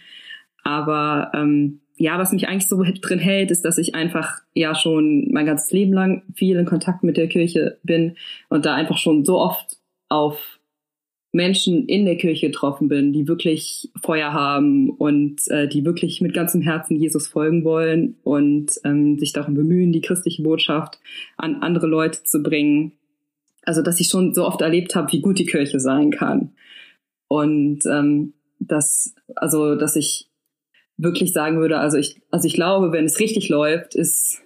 Aber 0.65 1.31
ähm, 1.35 1.83
ja, 1.99 2.19
was 2.19 2.33
mich 2.33 2.49
eigentlich 2.49 2.69
so 2.69 2.83
drin 2.83 3.19
hält, 3.19 3.51
ist, 3.51 3.65
dass 3.65 3.77
ich 3.77 3.95
einfach 3.95 4.41
ja 4.55 4.75
schon 4.75 5.31
mein 5.33 5.47
ganzes 5.47 5.73
Leben 5.73 5.93
lang 5.93 6.23
viel 6.35 6.57
in 6.57 6.65
Kontakt 6.65 7.03
mit 7.03 7.17
der 7.17 7.29
Kirche 7.29 7.79
bin 7.83 8.17
und 8.49 8.65
da 8.65 8.75
einfach 8.75 8.99
schon 8.99 9.25
so 9.25 9.39
oft 9.39 9.79
auf 10.09 10.59
Menschen 11.33 11.87
in 11.87 12.07
der 12.07 12.17
Kirche 12.17 12.47
getroffen 12.47 12.89
bin, 12.89 13.13
die 13.13 13.29
wirklich 13.29 13.91
Feuer 14.03 14.33
haben 14.33 14.91
und 14.91 15.47
äh, 15.49 15.69
die 15.69 15.85
wirklich 15.85 16.21
mit 16.21 16.33
ganzem 16.33 16.63
Herzen 16.63 16.97
Jesus 16.97 17.27
folgen 17.27 17.65
wollen 17.65 18.17
und 18.23 18.73
ähm, 18.85 19.19
sich 19.19 19.33
darum 19.33 19.55
bemühen, 19.55 19.93
die 19.93 20.01
christliche 20.01 20.43
Botschaft 20.43 20.99
an 21.37 21.57
andere 21.57 21.87
Leute 21.87 22.23
zu 22.23 22.43
bringen. 22.43 22.93
Also, 23.63 23.83
dass 23.83 24.01
ich 24.01 24.09
schon 24.09 24.33
so 24.35 24.47
oft 24.47 24.63
erlebt 24.63 24.95
habe, 24.95 25.13
wie 25.13 25.21
gut 25.21 25.39
die 25.39 25.47
Kirche 25.47 25.81
sein 25.81 26.11
kann. 26.11 26.53
Und 27.29 27.81
ähm, 27.85 28.33
dass, 28.59 29.15
also, 29.37 29.75
dass 29.75 29.97
ich 29.97 30.28
wirklich 30.99 31.33
sagen 31.33 31.59
würde, 31.61 31.79
also 31.79 31.97
ich, 31.97 32.21
also 32.31 32.47
ich 32.47 32.55
glaube, 32.55 32.93
wenn 32.93 33.07
es 33.07 33.21
richtig 33.21 33.49
läuft, 33.49 33.95
ist 33.95 34.43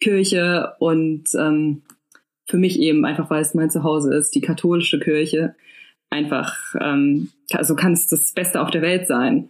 Kirche 0.00 0.74
und 0.78 1.24
ähm, 1.36 1.82
für 2.44 2.58
mich 2.58 2.78
eben 2.78 3.04
einfach, 3.04 3.28
weil 3.30 3.42
es 3.42 3.54
mein 3.54 3.70
Zuhause 3.70 4.14
ist, 4.14 4.34
die 4.34 4.40
katholische 4.40 5.00
Kirche, 5.00 5.54
einfach, 6.10 6.56
ähm, 6.80 7.30
also 7.52 7.74
kann 7.74 7.92
es 7.92 8.06
das 8.06 8.32
Beste 8.32 8.60
auf 8.60 8.70
der 8.70 8.82
Welt 8.82 9.06
sein. 9.06 9.48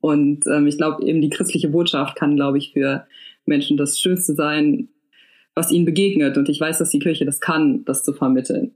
Und 0.00 0.46
ähm, 0.46 0.66
ich 0.66 0.76
glaube, 0.76 1.04
eben 1.06 1.22
die 1.22 1.30
christliche 1.30 1.68
Botschaft 1.68 2.16
kann, 2.16 2.36
glaube 2.36 2.58
ich, 2.58 2.72
für 2.72 3.06
Menschen 3.46 3.76
das 3.76 3.98
Schönste 3.98 4.34
sein, 4.34 4.88
was 5.54 5.70
ihnen 5.70 5.86
begegnet. 5.86 6.36
Und 6.36 6.48
ich 6.48 6.60
weiß, 6.60 6.78
dass 6.78 6.90
die 6.90 6.98
Kirche 6.98 7.24
das 7.24 7.40
kann, 7.40 7.84
das 7.84 8.04
zu 8.04 8.12
vermitteln. 8.12 8.72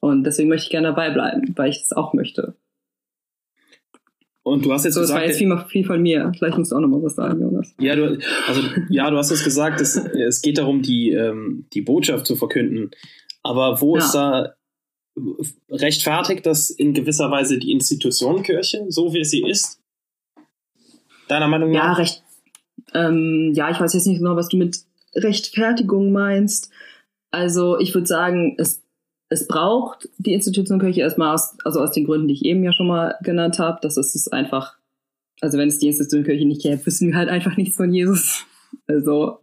Und 0.00 0.24
deswegen 0.24 0.48
möchte 0.48 0.64
ich 0.64 0.70
gerne 0.70 0.88
dabei 0.88 1.10
bleiben, 1.10 1.52
weil 1.56 1.70
ich 1.70 1.78
das 1.78 1.92
auch 1.92 2.12
möchte. 2.12 2.54
Und 4.44 4.64
du 4.64 4.72
hast 4.72 4.84
jetzt 4.84 4.94
So, 4.94 5.00
das 5.02 5.10
war 5.10 5.20
gesagt, 5.20 5.28
jetzt 5.28 5.38
viel, 5.38 5.64
viel 5.68 5.84
von 5.86 6.02
mir. 6.02 6.32
Vielleicht 6.36 6.58
musst 6.58 6.72
du 6.72 6.76
auch 6.76 6.80
noch 6.80 6.88
mal 6.88 7.02
was 7.02 7.14
sagen, 7.14 7.40
Jonas. 7.40 7.74
ja, 7.78 7.94
du, 7.94 8.18
also, 8.48 8.62
ja, 8.90 9.08
du 9.10 9.16
hast 9.16 9.30
jetzt 9.30 9.44
gesagt, 9.44 9.80
es, 9.80 9.96
es 9.96 10.42
geht 10.42 10.58
darum, 10.58 10.82
die, 10.82 11.10
ähm, 11.12 11.66
die 11.72 11.80
Botschaft 11.82 12.26
zu 12.26 12.34
verkünden. 12.34 12.90
Aber 13.44 13.80
wo 13.80 13.96
Ja. 13.96 14.04
ist 14.04 14.12
da 14.14 14.54
rechtfertigt 15.70 16.46
das 16.46 16.70
in 16.70 16.94
gewisser 16.94 17.30
Weise 17.30 17.58
die 17.58 17.70
Institution 17.70 18.42
Kirche, 18.42 18.86
so 18.88 19.12
wie 19.14 19.24
sie 19.24 19.44
ist? 19.46 19.78
Deiner 21.28 21.48
Meinung 21.48 21.72
Ja, 21.72 21.88
nach? 21.88 21.98
recht. 21.98 22.22
Ähm, 22.94 23.52
ja, 23.54 23.70
ich 23.70 23.78
weiß 23.80 23.92
jetzt 23.94 24.06
nicht 24.06 24.18
genau, 24.18 24.36
was 24.36 24.48
du 24.48 24.56
mit 24.56 24.78
Rechtfertigung 25.14 26.12
meinst. 26.12 26.70
Also 27.30 27.78
ich 27.78 27.94
würde 27.94 28.06
sagen, 28.06 28.56
es, 28.58 28.81
es 29.32 29.46
braucht 29.46 30.10
die 30.18 30.34
Institution 30.34 30.78
Kirche 30.78 31.00
erstmal 31.00 31.34
aus, 31.34 31.56
also 31.64 31.80
aus 31.80 31.92
den 31.92 32.04
Gründen, 32.04 32.28
die 32.28 32.34
ich 32.34 32.44
eben 32.44 32.62
ja 32.62 32.72
schon 32.72 32.86
mal 32.86 33.16
genannt 33.22 33.58
habe. 33.58 33.78
Das 33.80 33.96
ist 33.96 34.14
es 34.14 34.28
einfach, 34.28 34.76
also 35.40 35.58
wenn 35.58 35.68
es 35.68 35.78
die 35.78 35.86
Institution 35.86 36.24
Kirche 36.24 36.44
nicht 36.44 36.62
gäbe, 36.62 36.84
wissen 36.84 37.08
wir 37.08 37.16
halt 37.16 37.28
einfach 37.28 37.56
nichts 37.56 37.76
von 37.76 37.92
Jesus. 37.92 38.44
Also, 38.86 39.38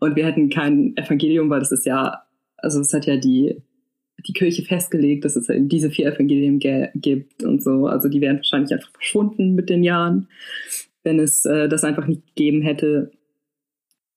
und 0.00 0.16
wir 0.16 0.26
hätten 0.26 0.50
kein 0.50 0.96
Evangelium, 0.96 1.50
weil 1.50 1.60
das 1.60 1.72
ist 1.72 1.86
ja, 1.86 2.22
also 2.56 2.80
es 2.80 2.92
hat 2.92 3.06
ja 3.06 3.16
die, 3.16 3.62
die 4.26 4.32
Kirche 4.32 4.62
festgelegt, 4.62 5.24
dass 5.24 5.36
es 5.36 5.48
eben 5.48 5.68
diese 5.68 5.90
vier 5.90 6.12
Evangelien 6.12 6.58
gibt 6.94 7.42
und 7.42 7.62
so. 7.62 7.86
Also 7.86 8.08
die 8.08 8.20
wären 8.20 8.36
wahrscheinlich 8.36 8.72
einfach 8.72 8.90
verschwunden 8.92 9.54
mit 9.54 9.68
den 9.68 9.84
Jahren, 9.84 10.28
wenn 11.02 11.18
es 11.18 11.44
äh, 11.44 11.68
das 11.68 11.84
einfach 11.84 12.06
nicht 12.06 12.26
gegeben 12.28 12.62
hätte. 12.62 13.10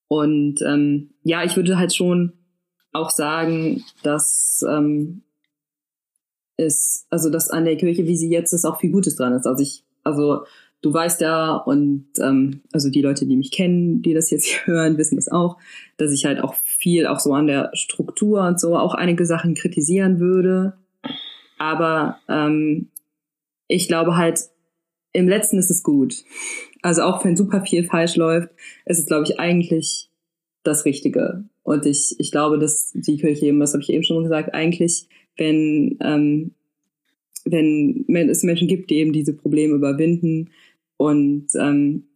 Und 0.07 0.62
ähm, 0.62 1.12
ja, 1.24 1.43
ich 1.43 1.55
würde 1.57 1.77
halt 1.77 1.93
schon 1.93 2.34
auch 2.94 3.10
sagen, 3.10 3.84
dass 4.03 4.63
ähm, 4.67 5.24
es, 6.58 7.06
also 7.10 7.29
dass 7.29 7.50
an 7.50 7.65
der 7.65 7.77
Kirche, 7.77 8.06
wie 8.08 8.17
sie 8.17 8.29
jetzt 8.29 8.53
ist, 8.53 8.65
auch 8.65 8.79
viel 8.79 8.91
Gutes 8.91 9.15
dran 9.15 9.34
ist. 9.34 9.46
Also 9.46 9.62
ich, 9.62 9.84
also 10.03 10.46
du 10.82 10.94
weißt 10.94 11.22
ja, 11.22 11.56
und 11.56 12.08
ähm, 12.20 12.62
also 12.74 12.89
die 12.89 13.01
Leute, 13.01 13.25
die 13.25 13.38
mich 13.38 13.51
kennen, 13.51 14.01
die 14.01 14.13
das 14.13 14.29
jetzt 14.29 14.48
hören, 14.65 14.98
wissen 14.98 15.15
das 15.15 15.29
auch, 15.29 15.58
dass 15.98 16.12
ich 16.12 16.25
halt 16.25 16.39
auch 16.39 16.56
viel 16.56 17.08
auch 17.08 17.20
so 17.20 17.34
an 17.34 17.48
der 17.48 17.72
Struktur 17.74 18.46
und 18.46 18.60
so 18.60 18.75
auch 18.77 18.94
einige 18.94 19.25
Sachen 19.25 19.53
kritisieren 19.53 20.20
würde. 20.20 20.77
Aber 21.58 22.20
ähm, 22.27 22.89
ich 23.67 23.88
glaube 23.88 24.15
halt, 24.15 24.41
im 25.13 25.27
letzten 25.27 25.58
ist 25.58 25.72
es 25.72 25.84
gut. 25.84 26.24
Also 26.82 27.01
auch 27.01 27.25
wenn 27.25 27.36
super 27.36 27.65
viel 27.65 27.84
falsch 27.84 28.15
läuft, 28.15 28.50
ist 28.86 29.00
es, 29.00 29.06
glaube 29.08 29.25
ich, 29.27 29.39
eigentlich 29.39 30.10
das 30.63 30.86
Richtige. 30.86 31.46
Und 31.67 31.86
ich, 31.86 32.15
ich 32.17 32.31
glaube, 32.31 32.59
dass 32.59 32.93
die 32.93 33.17
Kirche 33.17 33.47
eben, 33.47 33.59
was 33.59 33.74
habe 33.74 33.83
ich 33.83 33.89
eben 33.89 34.05
schon 34.05 34.24
gesagt, 34.24 34.53
eigentlich, 34.53 35.09
wenn, 35.36 35.97
ähm, 36.00 36.51
wenn 37.43 38.29
es 38.29 38.43
Menschen 38.43 38.69
gibt, 38.69 38.89
die 38.89 39.00
eben 39.00 39.12
diese 39.12 39.33
Probleme 39.33 39.74
überwinden 39.75 40.50
und 40.95 41.47
ähm, 41.59 42.07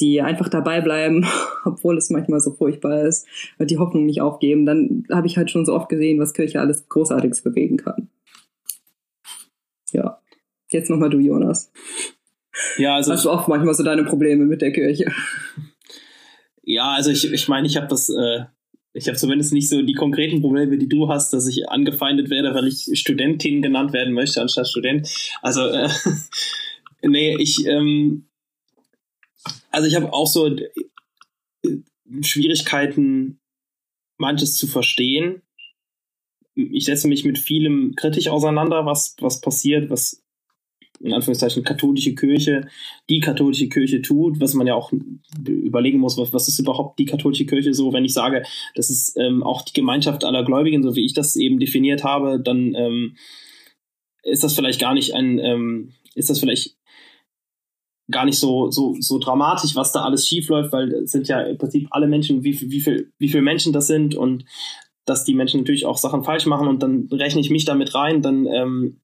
die 0.00 0.20
einfach 0.20 0.48
dabei 0.48 0.80
bleiben, 0.80 1.24
obwohl 1.64 1.98
es 1.98 2.10
manchmal 2.10 2.40
so 2.40 2.50
furchtbar 2.50 3.02
ist 3.02 3.28
und 3.58 3.70
die 3.70 3.78
Hoffnung 3.78 4.06
nicht 4.06 4.22
aufgeben, 4.22 4.66
dann 4.66 5.04
habe 5.08 5.28
ich 5.28 5.36
halt 5.36 5.52
schon 5.52 5.64
so 5.64 5.72
oft 5.72 5.88
gesehen, 5.88 6.18
was 6.18 6.34
Kirche 6.34 6.58
alles 6.58 6.88
Großartiges 6.88 7.42
bewegen 7.42 7.76
kann. 7.76 8.08
Ja. 9.92 10.20
Jetzt 10.68 10.90
nochmal 10.90 11.10
du, 11.10 11.20
Jonas. 11.20 11.70
Ja, 12.76 12.96
also. 12.96 13.12
Hast 13.12 13.24
du 13.24 13.30
auch 13.30 13.46
manchmal 13.46 13.74
so 13.74 13.84
deine 13.84 14.02
Probleme 14.02 14.46
mit 14.46 14.62
der 14.62 14.72
Kirche? 14.72 15.12
Ja, 16.64 16.90
also 16.90 17.12
ich, 17.12 17.32
ich 17.32 17.46
meine, 17.46 17.68
ich 17.68 17.76
habe 17.76 17.86
das, 17.86 18.08
äh, 18.08 18.46
ich 18.92 19.06
habe 19.06 19.16
zumindest 19.16 19.52
nicht 19.52 19.68
so 19.68 19.82
die 19.82 19.94
konkreten 19.94 20.40
Probleme, 20.40 20.76
die 20.76 20.88
du 20.88 21.08
hast, 21.08 21.32
dass 21.32 21.46
ich 21.46 21.68
angefeindet 21.68 22.30
werde, 22.30 22.54
weil 22.54 22.66
ich 22.66 22.90
Studentin 22.94 23.62
genannt 23.62 23.92
werden 23.92 24.12
möchte 24.12 24.40
anstatt 24.40 24.68
Student. 24.68 25.08
Also, 25.42 25.66
äh, 25.66 25.88
nee, 27.02 27.36
ich, 27.38 27.64
ähm, 27.66 28.28
also 29.70 29.86
ich 29.86 29.94
habe 29.94 30.12
auch 30.12 30.26
so 30.26 30.46
äh, 30.48 30.70
Schwierigkeiten, 32.22 33.40
manches 34.18 34.56
zu 34.56 34.66
verstehen. 34.66 35.42
Ich 36.54 36.84
setze 36.84 37.08
mich 37.08 37.24
mit 37.24 37.38
vielem 37.38 37.94
kritisch 37.94 38.28
auseinander, 38.28 38.84
was, 38.86 39.16
was 39.20 39.40
passiert, 39.40 39.88
was 39.88 40.22
in 41.00 41.14
Anführungszeichen 41.14 41.64
katholische 41.64 42.14
Kirche, 42.14 42.68
die 43.08 43.20
katholische 43.20 43.68
Kirche 43.68 44.02
tut, 44.02 44.38
was 44.38 44.54
man 44.54 44.66
ja 44.66 44.74
auch 44.74 44.92
überlegen 45.46 45.98
muss, 45.98 46.18
was, 46.18 46.32
was 46.32 46.48
ist 46.48 46.58
überhaupt 46.58 46.98
die 46.98 47.06
katholische 47.06 47.46
Kirche 47.46 47.72
so, 47.72 47.92
wenn 47.92 48.04
ich 48.04 48.12
sage, 48.12 48.42
das 48.74 48.90
ist 48.90 49.16
ähm, 49.16 49.42
auch 49.42 49.62
die 49.62 49.72
Gemeinschaft 49.72 50.24
aller 50.24 50.44
Gläubigen, 50.44 50.82
so 50.82 50.94
wie 50.96 51.04
ich 51.04 51.14
das 51.14 51.36
eben 51.36 51.58
definiert 51.58 52.04
habe, 52.04 52.38
dann 52.38 52.74
ähm, 52.74 53.16
ist 54.22 54.44
das 54.44 54.54
vielleicht 54.54 54.80
gar 54.80 54.94
nicht 54.94 55.14
ein, 55.14 55.38
ähm, 55.38 55.92
ist 56.14 56.28
das 56.28 56.38
vielleicht 56.38 56.76
gar 58.10 58.24
nicht 58.24 58.38
so, 58.38 58.70
so, 58.70 58.96
so 58.98 59.18
dramatisch, 59.18 59.76
was 59.76 59.92
da 59.92 60.02
alles 60.02 60.26
schief 60.26 60.48
läuft, 60.48 60.72
weil 60.72 60.92
es 60.92 61.12
sind 61.12 61.28
ja 61.28 61.40
im 61.40 61.56
Prinzip 61.56 61.88
alle 61.90 62.08
Menschen, 62.08 62.44
wie, 62.44 62.60
wie, 62.70 62.80
viel, 62.80 63.12
wie 63.18 63.28
viele 63.28 63.42
Menschen 63.42 63.72
das 63.72 63.86
sind 63.86 64.14
und 64.14 64.44
dass 65.06 65.24
die 65.24 65.34
Menschen 65.34 65.60
natürlich 65.60 65.86
auch 65.86 65.96
Sachen 65.96 66.24
falsch 66.24 66.46
machen 66.46 66.68
und 66.68 66.82
dann 66.82 67.08
rechne 67.10 67.40
ich 67.40 67.50
mich 67.50 67.64
damit 67.64 67.94
rein, 67.94 68.20
dann 68.20 68.46
ähm, 68.46 69.00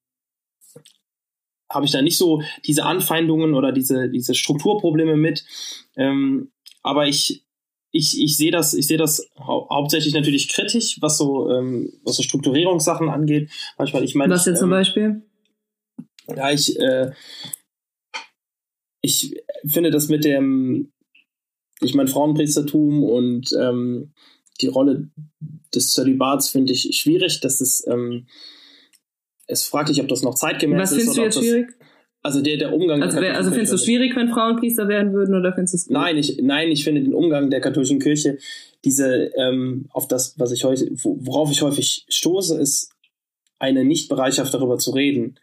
habe 1.71 1.87
ich 1.87 1.93
da 1.93 2.03
nicht 2.03 2.19
so 2.19 2.43
diese 2.65 2.85
Anfeindungen 2.85 3.55
oder 3.55 3.73
diese, 3.73 4.09
diese 4.09 4.35
Strukturprobleme 4.35 5.17
mit. 5.17 5.45
Ähm, 5.97 6.53
aber 6.83 7.07
ich, 7.09 7.45
ich, 7.93 8.21
ich 8.23 8.37
sehe 8.37 8.51
das, 8.51 8.75
ich 8.75 8.87
sehe 8.87 8.99
das 8.99 9.29
hau 9.39 9.69
hauptsächlich 9.71 10.15
natürlich 10.15 10.49
kritisch, 10.49 10.99
was 11.01 11.19
so, 11.19 11.51
ähm, 11.51 11.93
was 12.05 12.17
so 12.17 12.23
Strukturierungssachen 12.23 13.09
angeht. 13.09 13.51
Manchmal, 13.79 14.05
ich 14.05 14.15
meine. 14.15 14.35
Was 14.35 14.47
jetzt 14.47 14.57
ähm, 14.57 14.61
zum 14.61 14.71
Beispiel? 14.71 15.23
Ja, 16.29 16.51
ich, 16.53 16.79
äh, 16.79 17.13
ich 19.03 19.35
finde 19.67 19.91
das 19.91 20.09
mit 20.09 20.25
dem, 20.25 20.93
ich 21.81 21.95
meine, 21.95 22.09
Frauenpriestertum 22.09 23.03
und 23.05 23.53
ähm, 23.59 24.13
die 24.61 24.69
Rolle 24.69 25.11
des 25.75 25.93
Zölibats 25.93 26.51
finde 26.51 26.73
ich 26.73 26.99
schwierig. 26.99 27.41
Das 27.41 27.61
ist, 27.61 27.87
ähm, 27.89 28.27
es 29.47 29.65
fragt 29.65 29.89
dich, 29.89 30.01
ob 30.01 30.09
das 30.09 30.23
noch 30.23 30.35
zeitgemäß 30.35 30.91
ist. 30.91 30.97
Was 30.97 30.99
findest 30.99 31.17
du 31.17 31.23
jetzt 31.23 31.39
schwierig? 31.39 31.69
Also 32.23 32.43
der, 32.43 32.57
der 32.57 32.75
Umgang. 32.75 33.03
Also, 33.03 33.21
wär, 33.21 33.37
also 33.37 33.51
findest 33.51 33.73
du 33.73 33.77
es 33.77 33.85
schwierig, 33.85 34.17
wenn 34.17 34.29
Frauen 34.29 34.57
Priester 34.57 34.89
werden 34.89 35.13
würden, 35.13 35.35
oder 35.35 35.53
findest 35.53 35.75
du 35.75 35.77
es 35.77 35.87
gut? 35.87 35.95
Nein, 35.95 36.17
ich, 36.17 36.39
nein, 36.43 36.71
ich 36.73 36.83
finde 36.83 37.03
den 37.03 37.15
Umgang 37.15 37.51
der 37.51 37.61
katholischen 37.61 38.01
Kirche, 38.01 38.39
diese, 38.85 39.31
ähm, 39.37 39.87
auf 39.93 40.09
das, 40.09 40.37
was 40.37 40.51
ich 40.51 40.65
heute, 40.65 40.89
worauf 40.93 41.53
ich 41.53 41.63
häufig 41.63 42.05
stoße, 42.09 42.61
ist 42.61 42.91
eine 43.61 43.85
Nichtbereitschaft 43.85 44.53
darüber 44.53 44.77
zu 44.79 44.91
reden. 44.91 45.39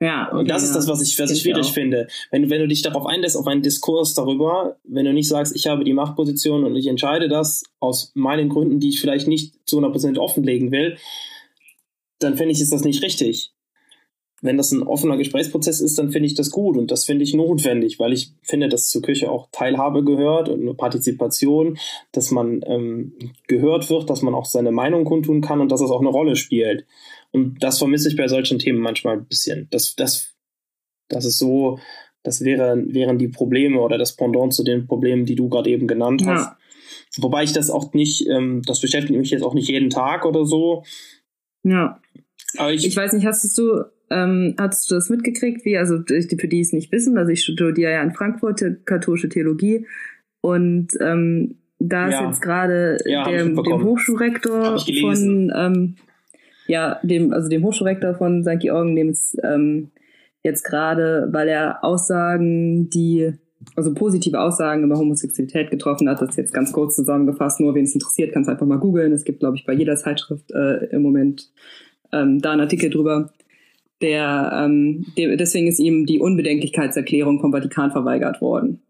Ja, 0.00 0.28
okay, 0.28 0.38
und 0.38 0.50
das 0.50 0.62
ja. 0.62 0.68
ist 0.68 0.76
das, 0.76 0.88
was 0.88 1.02
ich, 1.02 1.18
was 1.18 1.30
ich 1.30 1.40
schwierig 1.40 1.72
finde. 1.72 2.06
Wenn, 2.30 2.50
wenn 2.50 2.60
du 2.60 2.68
dich 2.68 2.82
darauf 2.82 3.06
einlässt, 3.06 3.36
auf 3.36 3.46
einen 3.46 3.62
Diskurs 3.62 4.14
darüber, 4.14 4.76
wenn 4.84 5.06
du 5.06 5.12
nicht 5.12 5.28
sagst, 5.28 5.56
ich 5.56 5.66
habe 5.66 5.84
die 5.84 5.94
Machtposition 5.94 6.64
und 6.64 6.76
ich 6.76 6.86
entscheide 6.86 7.28
das 7.28 7.64
aus 7.80 8.12
meinen 8.14 8.48
Gründen, 8.48 8.78
die 8.78 8.90
ich 8.90 9.00
vielleicht 9.00 9.26
nicht 9.26 9.54
zu 9.64 9.80
100% 9.80 10.18
offenlegen 10.18 10.70
will, 10.70 10.98
dann 12.18 12.36
finde 12.36 12.52
ich, 12.52 12.60
ist 12.60 12.72
das 12.72 12.84
nicht 12.84 13.02
richtig. 13.02 13.52
Wenn 14.42 14.58
das 14.58 14.70
ein 14.70 14.82
offener 14.82 15.16
Gesprächsprozess 15.16 15.80
ist, 15.80 15.98
dann 15.98 16.10
finde 16.10 16.26
ich 16.26 16.34
das 16.34 16.50
gut 16.50 16.76
und 16.76 16.90
das 16.90 17.06
finde 17.06 17.24
ich 17.24 17.32
notwendig, 17.32 17.98
weil 17.98 18.12
ich 18.12 18.32
finde, 18.42 18.68
dass 18.68 18.90
zur 18.90 19.00
Kirche 19.00 19.30
auch 19.30 19.48
Teilhabe 19.50 20.04
gehört 20.04 20.50
und 20.50 20.60
eine 20.60 20.74
Partizipation, 20.74 21.78
dass 22.12 22.30
man 22.30 22.60
ähm, 22.66 23.14
gehört 23.48 23.88
wird, 23.88 24.10
dass 24.10 24.20
man 24.20 24.34
auch 24.34 24.44
seine 24.44 24.72
Meinung 24.72 25.04
kundtun 25.04 25.40
kann 25.40 25.60
und 25.60 25.72
dass 25.72 25.80
es 25.80 25.90
auch 25.90 26.00
eine 26.00 26.10
Rolle 26.10 26.36
spielt. 26.36 26.84
Und 27.32 27.62
das 27.62 27.78
vermisse 27.78 28.08
ich 28.08 28.16
bei 28.16 28.28
solchen 28.28 28.58
Themen 28.58 28.78
manchmal 28.78 29.16
ein 29.16 29.26
bisschen. 29.26 29.68
Das, 29.70 29.96
das, 29.96 30.34
das 31.08 31.24
ist 31.24 31.38
so, 31.38 31.78
das 32.22 32.42
wäre, 32.42 32.82
wären 32.88 33.18
die 33.18 33.28
Probleme 33.28 33.80
oder 33.80 33.96
das 33.96 34.16
Pendant 34.16 34.52
zu 34.52 34.64
den 34.64 34.86
Problemen, 34.86 35.24
die 35.24 35.34
du 35.34 35.48
gerade 35.48 35.70
eben 35.70 35.86
genannt 35.86 36.22
hast. 36.26 36.44
Ja. 36.44 36.58
Wobei 37.18 37.44
ich 37.44 37.52
das 37.52 37.70
auch 37.70 37.92
nicht, 37.94 38.26
ähm, 38.28 38.62
das 38.66 38.80
beschäftigt 38.80 39.18
mich 39.18 39.30
jetzt 39.30 39.42
auch 39.42 39.54
nicht 39.54 39.68
jeden 39.68 39.90
Tag 39.90 40.26
oder 40.26 40.44
so. 40.44 40.82
Ja. 41.66 42.00
Aber 42.58 42.72
ich, 42.72 42.86
ich 42.86 42.96
weiß 42.96 43.12
nicht, 43.12 43.26
hast 43.26 43.58
du, 43.58 43.82
ähm, 44.08 44.54
hast 44.56 44.88
du 44.90 44.94
das 44.94 45.10
mitgekriegt, 45.10 45.64
wie, 45.64 45.76
also 45.76 45.98
für 46.06 46.48
die 46.48 46.60
es 46.60 46.72
nicht 46.72 46.92
wissen, 46.92 47.18
also 47.18 47.30
ich 47.32 47.42
studiere 47.42 47.92
ja 47.92 48.02
in 48.02 48.12
Frankfurt 48.12 48.62
katholische 48.84 49.28
Theologie 49.28 49.86
und 50.40 50.88
ähm, 51.00 51.56
da 51.78 52.06
ist 52.06 52.14
ja. 52.14 52.26
jetzt 52.28 52.40
gerade 52.40 52.98
ja, 53.04 53.24
dem, 53.28 53.56
dem 53.56 53.82
Hochschulrektor 53.82 54.78
von 54.78 55.52
ähm, 55.54 55.96
ja, 56.68 57.00
dem, 57.02 57.32
also 57.32 57.48
dem 57.48 57.64
Hochschulrektor 57.64 58.14
von 58.14 58.44
St. 58.44 58.60
Georgen, 58.60 58.94
dem 58.96 59.08
es 59.08 59.36
ähm, 59.42 59.90
jetzt 60.42 60.64
gerade, 60.64 61.28
weil 61.32 61.48
er 61.48 61.84
Aussagen, 61.84 62.88
die, 62.90 63.32
also 63.74 63.92
positive 63.92 64.40
Aussagen 64.40 64.84
über 64.84 64.96
Homosexualität 64.96 65.70
getroffen 65.70 66.08
hat, 66.08 66.22
das 66.22 66.36
jetzt 66.36 66.54
ganz 66.54 66.72
kurz 66.72 66.96
zusammengefasst, 66.96 67.60
nur 67.60 67.74
wen 67.74 67.84
es 67.84 67.94
interessiert, 67.94 68.32
kann 68.32 68.42
es 68.42 68.48
einfach 68.48 68.66
mal 68.66 68.78
googeln. 68.78 69.12
Es 69.12 69.24
gibt, 69.24 69.40
glaube 69.40 69.56
ich, 69.56 69.66
bei 69.66 69.72
jeder 69.72 69.96
Zeitschrift 69.96 70.50
äh, 70.52 70.86
im 70.86 71.02
Moment 71.02 71.50
ähm, 72.12 72.40
da 72.40 72.52
einen 72.52 72.62
Artikel 72.62 72.90
drüber. 72.90 73.32
Der, 74.02 74.52
ähm, 74.54 75.06
der, 75.16 75.36
deswegen 75.36 75.68
ist 75.68 75.78
ihm 75.78 76.06
die 76.06 76.20
Unbedenklichkeitserklärung 76.20 77.40
vom 77.40 77.52
Vatikan 77.52 77.90
verweigert 77.90 78.40
worden. 78.40 78.82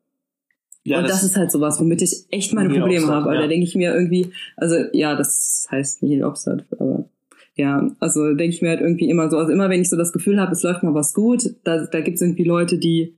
Ja, 0.84 0.98
und 0.98 1.04
das, 1.04 1.20
das, 1.20 1.30
ist 1.30 1.36
halt 1.36 1.50
sowas, 1.50 1.80
womit 1.80 2.02
ich 2.02 2.26
echt 2.30 2.52
meine 2.54 2.72
Probleme 2.72 3.08
habe. 3.08 3.34
Ja. 3.34 3.40
Da 3.40 3.46
denke 3.48 3.64
ich 3.66 3.74
mir 3.74 3.92
irgendwie, 3.92 4.30
also 4.56 4.76
ja, 4.92 5.16
das 5.16 5.66
heißt 5.70 6.04
nicht 6.04 6.24
Obstat, 6.24 6.64
aber 6.78 7.08
ja, 7.56 7.90
also 7.98 8.34
denke 8.34 8.54
ich 8.54 8.62
mir 8.62 8.68
halt 8.68 8.80
irgendwie 8.80 9.08
immer 9.10 9.28
so, 9.28 9.38
also 9.38 9.50
immer 9.50 9.68
wenn 9.68 9.80
ich 9.80 9.90
so 9.90 9.96
das 9.96 10.12
Gefühl 10.12 10.40
habe, 10.40 10.52
es 10.52 10.62
läuft 10.62 10.84
mal 10.84 10.94
was 10.94 11.14
gut, 11.14 11.54
da, 11.64 11.86
da 11.86 12.00
gibt 12.00 12.16
es 12.16 12.22
irgendwie 12.22 12.44
Leute, 12.44 12.78
die, 12.78 13.16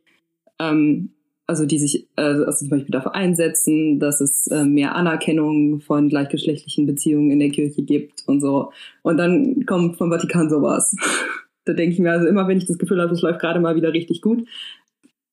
ähm, 0.58 1.10
also 1.49 1.64
die 1.64 1.78
sich 1.78 2.07
äh, 2.17 2.21
also 2.21 2.52
zum 2.52 2.69
Beispiel 2.69 2.93
dafür 2.93 3.14
einsetzen, 3.14 3.99
dass 3.99 4.21
es 4.21 4.47
äh, 4.49 4.64
mehr 4.64 4.95
Anerkennung 4.95 5.81
von 5.81 6.11
gleichgeschlechtlichen 6.11 6.87
Beziehungen 6.87 7.31
in 7.31 7.40
der 7.40 7.49
Kirche 7.49 7.83
gibt 7.83 8.23
und 8.26 8.43
so. 8.43 8.71
Und 9.02 9.17
dann 9.17 9.64
kommt 9.64 9.97
vom 9.97 10.11
Vatikan 10.11 10.50
sowas. 10.50 10.95
da 11.64 11.73
denke 11.73 11.95
ich 11.95 12.00
mir, 12.00 12.12
also 12.12 12.28
immer 12.28 12.47
wenn 12.49 12.59
ich 12.59 12.67
das 12.67 12.76
Gefühl 12.76 13.00
habe, 13.00 13.14
es 13.14 13.23
läuft 13.23 13.40
gerade 13.40 13.61
mal 13.61 13.76
wieder 13.76 13.95
richtig 13.95 14.21
gut, 14.21 14.47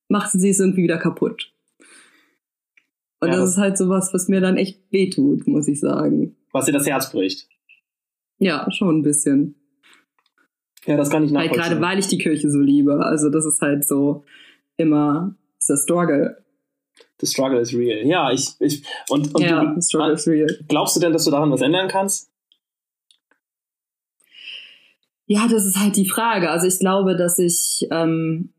machen 0.07 0.39
sie 0.39 0.49
es 0.49 0.59
irgendwie 0.59 0.83
wieder 0.83 0.97
kaputt. 0.97 1.51
Und 3.19 3.29
ja, 3.29 3.35
das, 3.35 3.41
das 3.41 3.49
ist 3.51 3.57
halt 3.57 3.77
sowas, 3.77 4.13
was 4.13 4.29
mir 4.29 4.39
dann 4.39 4.55
echt 4.55 4.79
wehtut, 4.91 5.45
muss 5.47 5.67
ich 5.67 5.81
sagen. 5.81 6.37
Was 6.53 6.65
dir 6.65 6.71
das 6.71 6.87
Herz 6.87 7.11
bricht. 7.11 7.49
Ja, 8.39 8.71
schon 8.71 8.99
ein 8.99 9.03
bisschen. 9.03 9.55
Ja, 10.85 10.95
das 10.95 11.09
kann 11.09 11.25
ich 11.25 11.31
nachvollziehen. 11.31 11.61
Halt 11.61 11.71
gerade 11.71 11.81
weil 11.81 11.99
ich 11.99 12.07
die 12.07 12.19
Kirche 12.19 12.49
so 12.49 12.59
liebe. 12.59 13.05
Also 13.05 13.29
das 13.29 13.45
ist 13.45 13.61
halt 13.61 13.85
so 13.85 14.23
immer 14.77 15.35
dieser 15.65 15.77
Struggle. 15.77 16.43
The 17.19 17.27
struggle 17.27 17.59
is 17.59 17.73
real. 17.73 18.05
Ja, 18.05 18.31
ich, 18.31 18.55
ich 18.59 18.83
und, 19.09 19.33
und 19.35 19.41
ja, 19.41 19.63
du, 19.63 19.81
the 19.81 19.85
struggle 19.85 20.13
is 20.13 20.27
real. 20.27 20.47
glaubst 20.67 20.95
du 20.95 20.99
denn, 20.99 21.13
dass 21.13 21.25
du 21.25 21.31
daran 21.31 21.51
was 21.51 21.61
ändern 21.61 21.87
kannst? 21.87 22.29
Ja, 25.27 25.47
das 25.49 25.65
ist 25.65 25.77
halt 25.77 25.95
die 25.95 26.07
Frage. 26.07 26.49
Also 26.49 26.67
ich 26.67 26.79
glaube, 26.79 27.15
dass 27.15 27.39
ich 27.39 27.87
ähm, 27.91 28.53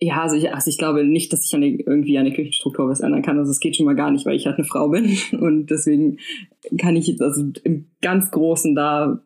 ja, 0.00 0.22
also 0.22 0.36
ich, 0.36 0.52
also 0.52 0.68
ich 0.68 0.78
glaube 0.78 1.04
nicht, 1.04 1.32
dass 1.32 1.44
ich 1.44 1.54
an 1.54 1.60
die, 1.60 1.80
irgendwie 1.80 2.18
an 2.18 2.24
der 2.24 2.34
Küchenstruktur 2.34 2.88
was 2.88 3.00
ändern 3.00 3.22
kann. 3.22 3.38
Also 3.38 3.50
es 3.50 3.58
geht 3.58 3.76
schon 3.76 3.86
mal 3.86 3.96
gar 3.96 4.10
nicht, 4.10 4.26
weil 4.26 4.36
ich 4.36 4.46
halt 4.46 4.56
eine 4.56 4.66
Frau 4.66 4.88
bin. 4.88 5.16
Und 5.32 5.66
deswegen 5.66 6.18
kann 6.78 6.96
ich 6.96 7.08
jetzt 7.08 7.22
also 7.22 7.44
im 7.64 7.86
ganz 8.00 8.30
Großen 8.30 8.74
da 8.74 9.20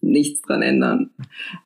nichts 0.00 0.42
dran 0.42 0.62
ändern. 0.62 1.10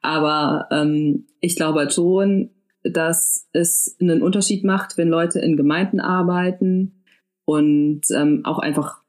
Aber 0.01 0.67
ähm, 0.71 1.27
ich 1.41 1.57
glaube 1.57 1.81
halt 1.81 1.93
schon, 1.93 2.51
dass 2.85 3.49
es 3.53 3.97
einen 4.01 4.23
Unterschied 4.23 4.65
macht, 4.65 4.97
wenn 4.97 5.09
Leute 5.09 5.39
in 5.39 5.57
Gemeinden 5.57 6.01
arbeiten 6.01 7.05
und 7.45 8.03
ähm, 8.15 8.45
auch 8.45 8.59
einfach, 8.59 9.03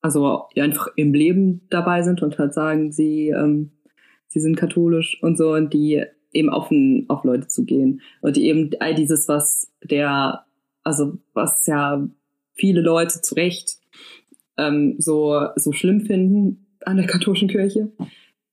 also 0.00 0.46
einfach 0.56 0.88
im 0.96 1.14
Leben 1.14 1.66
dabei 1.70 2.02
sind 2.02 2.22
und 2.22 2.38
halt 2.38 2.54
sagen, 2.54 2.92
sie, 2.92 3.28
ähm, 3.28 3.72
sie 4.28 4.40
sind 4.40 4.56
katholisch 4.56 5.22
und 5.22 5.38
so 5.38 5.52
und 5.52 5.72
die 5.72 6.04
eben 6.32 6.50
offen 6.50 7.06
auf 7.08 7.24
Leute 7.24 7.48
zu 7.48 7.64
gehen. 7.64 8.02
Und 8.20 8.36
die 8.36 8.46
eben 8.46 8.70
all 8.80 8.94
dieses, 8.94 9.28
was 9.28 9.72
der, 9.82 10.44
also 10.82 11.18
was 11.32 11.66
ja 11.66 12.06
viele 12.52 12.80
Leute 12.80 13.20
zu 13.22 13.34
Recht 13.34 13.78
ähm, 14.56 14.96
so, 14.98 15.48
so 15.56 15.72
schlimm 15.72 16.02
finden 16.02 16.66
an 16.84 16.96
der 16.96 17.06
katholischen 17.08 17.48
Kirche, 17.48 17.90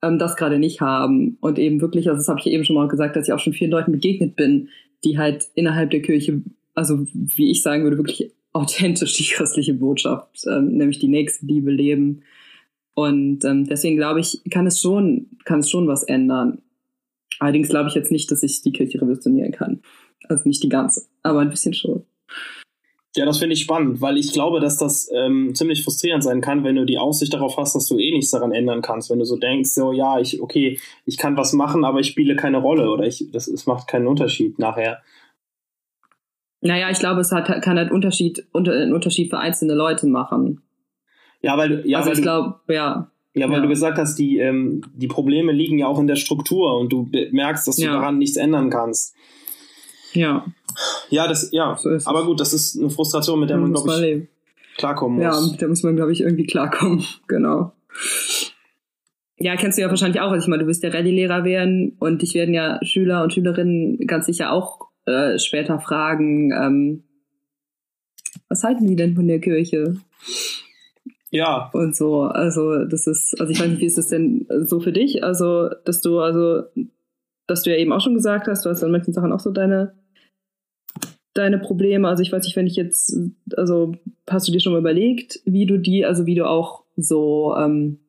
ähm, 0.03 0.19
das 0.19 0.35
gerade 0.35 0.59
nicht 0.59 0.81
haben 0.81 1.37
und 1.39 1.57
eben 1.57 1.81
wirklich, 1.81 2.09
also 2.09 2.19
das 2.19 2.27
habe 2.27 2.39
ich 2.39 2.47
eben 2.47 2.65
schon 2.65 2.75
mal 2.75 2.87
gesagt, 2.87 3.15
dass 3.15 3.27
ich 3.27 3.33
auch 3.33 3.39
schon 3.39 3.53
vielen 3.53 3.71
Leuten 3.71 3.91
begegnet 3.91 4.35
bin, 4.35 4.69
die 5.03 5.17
halt 5.17 5.47
innerhalb 5.55 5.89
der 5.91 6.01
Kirche, 6.01 6.43
also 6.75 7.07
wie 7.13 7.49
ich 7.49 7.61
sagen 7.61 7.83
würde, 7.83 7.97
wirklich 7.97 8.31
authentisch 8.51 9.13
die 9.13 9.23
christliche 9.23 9.73
Botschaft, 9.73 10.45
ähm, 10.47 10.77
nämlich 10.77 10.99
die 10.99 11.07
nächste 11.07 11.45
Liebe 11.45 11.71
leben. 11.71 12.21
Und 12.93 13.43
ähm, 13.45 13.65
deswegen 13.65 13.95
glaube 13.95 14.19
ich, 14.19 14.41
kann 14.51 14.67
es 14.67 14.79
schon, 14.79 15.27
kann 15.45 15.59
es 15.59 15.69
schon 15.69 15.87
was 15.87 16.03
ändern. 16.03 16.61
Allerdings 17.39 17.69
glaube 17.69 17.89
ich 17.89 17.95
jetzt 17.95 18.11
nicht, 18.11 18.29
dass 18.29 18.43
ich 18.43 18.61
die 18.61 18.71
Kirche 18.71 19.01
revolutionieren 19.01 19.51
kann. 19.51 19.81
Also 20.29 20.47
nicht 20.47 20.61
die 20.61 20.69
ganze, 20.69 21.07
aber 21.23 21.39
ein 21.39 21.49
bisschen 21.49 21.73
schon. 21.73 22.03
Ja, 23.15 23.25
das 23.25 23.37
finde 23.37 23.53
ich 23.53 23.61
spannend, 23.61 24.01
weil 24.01 24.17
ich 24.17 24.33
glaube, 24.33 24.59
dass 24.59 24.77
das 24.77 25.07
ähm, 25.13 25.53
ziemlich 25.53 25.83
frustrierend 25.83 26.23
sein 26.23 26.41
kann, 26.41 26.63
wenn 26.63 26.75
du 26.75 26.85
die 26.85 26.97
Aussicht 26.97 27.31
darauf 27.31 27.57
hast, 27.57 27.75
dass 27.75 27.87
du 27.87 27.99
eh 27.99 28.11
nichts 28.11 28.31
daran 28.31 28.51
ändern 28.51 28.81
kannst. 28.81 29.11
Wenn 29.11 29.19
du 29.19 29.25
so 29.25 29.37
denkst, 29.37 29.69
so 29.69 29.91
ja, 29.91 30.19
ich, 30.19 30.41
okay, 30.41 30.79
ich 31.05 31.17
kann 31.17 31.37
was 31.37 31.53
machen, 31.53 31.85
aber 31.85 31.99
ich 31.99 32.07
spiele 32.07 32.35
keine 32.35 32.57
Rolle 32.57 32.89
oder 32.89 33.05
ich, 33.05 33.29
das, 33.31 33.47
es 33.47 33.67
macht 33.67 33.87
keinen 33.87 34.07
Unterschied 34.07 34.57
nachher. 34.57 35.03
Naja, 36.61 36.89
ich 36.89 36.97
glaube, 36.99 37.21
es 37.21 37.31
hat, 37.31 37.61
kann 37.61 37.77
halt 37.77 37.91
Unterschied, 37.91 38.47
unter, 38.51 38.71
einen 38.71 38.93
Unterschied 38.93 39.29
für 39.29 39.37
einzelne 39.37 39.75
Leute 39.75 40.07
machen. 40.07 40.61
Ja, 41.41 41.57
weil, 41.57 41.83
ja, 41.85 41.99
also 41.99 42.09
weil 42.09 42.17
ich 42.17 42.23
glaube, 42.23 42.55
ja. 42.69 43.11
Ja, 43.35 43.47
weil 43.49 43.57
Ja. 43.57 43.61
du 43.61 43.67
gesagt 43.67 43.97
hast, 43.97 44.15
die, 44.15 44.37
ähm, 44.39 44.81
die 44.95 45.07
Probleme 45.07 45.51
liegen 45.51 45.77
ja 45.77 45.87
auch 45.87 45.99
in 45.99 46.07
der 46.07 46.15
Struktur 46.15 46.79
und 46.79 46.91
du 46.91 47.09
merkst, 47.31 47.67
dass 47.67 47.75
du 47.75 47.83
Ja. 47.83 47.93
daran 47.93 48.17
nichts 48.17 48.37
ändern 48.37 48.69
kannst. 48.69 49.15
Ja, 50.13 50.45
Ja, 51.09 51.27
das, 51.27 51.49
ja. 51.51 51.75
so 51.77 51.89
ist 51.89 52.07
Aber 52.07 52.25
gut, 52.25 52.39
das 52.39 52.53
ist 52.53 52.79
eine 52.79 52.89
Frustration, 52.89 53.39
mit 53.39 53.49
der 53.49 53.57
man, 53.57 53.71
muss 53.71 53.83
glaube 53.83 54.01
man 54.01 54.09
ich, 54.09 54.27
klarkommen 54.77 55.21
Ja, 55.21 55.31
muss. 55.31 55.57
da 55.57 55.67
muss 55.67 55.83
man, 55.83 55.95
glaube 55.95 56.11
ich, 56.11 56.21
irgendwie 56.21 56.45
klarkommen. 56.45 57.03
Genau. 57.27 57.73
Ja, 59.39 59.55
kennst 59.55 59.77
du 59.77 59.81
ja 59.81 59.89
wahrscheinlich 59.89 60.21
auch. 60.21 60.31
Also 60.31 60.43
ich 60.45 60.47
meine, 60.47 60.63
du 60.63 60.69
wirst 60.69 60.83
ja 60.83 60.89
Rallye-Lehrer 60.89 61.43
werden 61.43 61.95
und 61.99 62.21
dich 62.21 62.33
werden 62.33 62.53
ja 62.53 62.79
Schüler 62.83 63.23
und 63.23 63.33
Schülerinnen 63.33 63.99
ganz 64.07 64.25
sicher 64.27 64.51
auch 64.51 64.87
äh, 65.05 65.37
später 65.37 65.79
fragen, 65.79 66.51
ähm, 66.53 67.03
was 68.47 68.63
halten 68.63 68.87
die 68.87 68.95
denn 68.95 69.15
von 69.15 69.27
der 69.27 69.39
Kirche? 69.39 69.97
Ja, 71.29 71.69
und 71.73 71.95
so. 71.95 72.21
Also 72.23 72.85
das 72.85 73.07
ist, 73.07 73.35
also 73.39 73.51
ich 73.51 73.59
weiß 73.59 73.67
nicht, 73.69 73.81
wie 73.81 73.85
ist 73.85 73.97
das 73.97 74.07
denn 74.09 74.47
so 74.65 74.79
für 74.79 74.91
dich? 74.93 75.23
Also, 75.23 75.69
dass 75.85 76.01
du, 76.01 76.19
also, 76.19 76.63
dass 77.47 77.63
du 77.63 77.71
ja 77.71 77.77
eben 77.77 77.91
auch 77.91 78.01
schon 78.01 78.13
gesagt 78.13 78.47
hast, 78.47 78.65
du 78.65 78.69
hast 78.69 78.83
an 78.83 78.91
manchen 78.91 79.13
Sachen 79.13 79.31
auch 79.33 79.39
so 79.39 79.51
deine 79.51 79.93
deine 81.33 81.59
Probleme. 81.59 82.07
Also 82.07 82.21
ich 82.21 82.31
weiß 82.31 82.43
nicht, 82.45 82.55
wenn 82.55 82.67
ich 82.67 82.75
jetzt, 82.75 83.17
also 83.55 83.93
hast 84.29 84.47
du 84.47 84.51
dir 84.51 84.59
schon 84.59 84.73
mal 84.73 84.79
überlegt, 84.79 85.41
wie 85.45 85.65
du 85.65 85.77
die, 85.77 86.05
also 86.05 86.25
wie 86.25 86.35
du 86.35 86.47
auch 86.47 86.83
so, 86.95 87.55
ähm, 87.57 87.99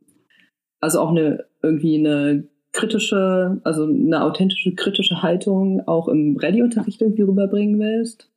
also 0.81 1.01
auch 1.01 1.11
eine 1.11 1.45
irgendwie 1.63 1.99
eine 1.99 2.45
kritische, 2.73 3.61
also 3.65 3.85
eine 3.85 4.23
authentische 4.23 4.75
kritische 4.75 5.23
Haltung 5.23 5.87
auch 5.87 6.09
im 6.09 6.37
Rallye-Unterricht 6.37 7.01
irgendwie 7.01 7.23
rüberbringen 7.23 7.79
willst? 7.79 8.29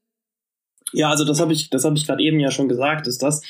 Ja, 0.94 1.10
also 1.10 1.26
das 1.26 1.42
habe 1.42 1.52
ich, 1.52 1.70
das 1.70 1.84
habe 1.84 1.98
ich 1.98 2.08
gerade 2.08 2.24
eben 2.24 2.40
ja 2.40 2.52
schon 2.52 2.70
gesagt, 2.70 3.08
ist 3.08 3.22
das 3.22 3.42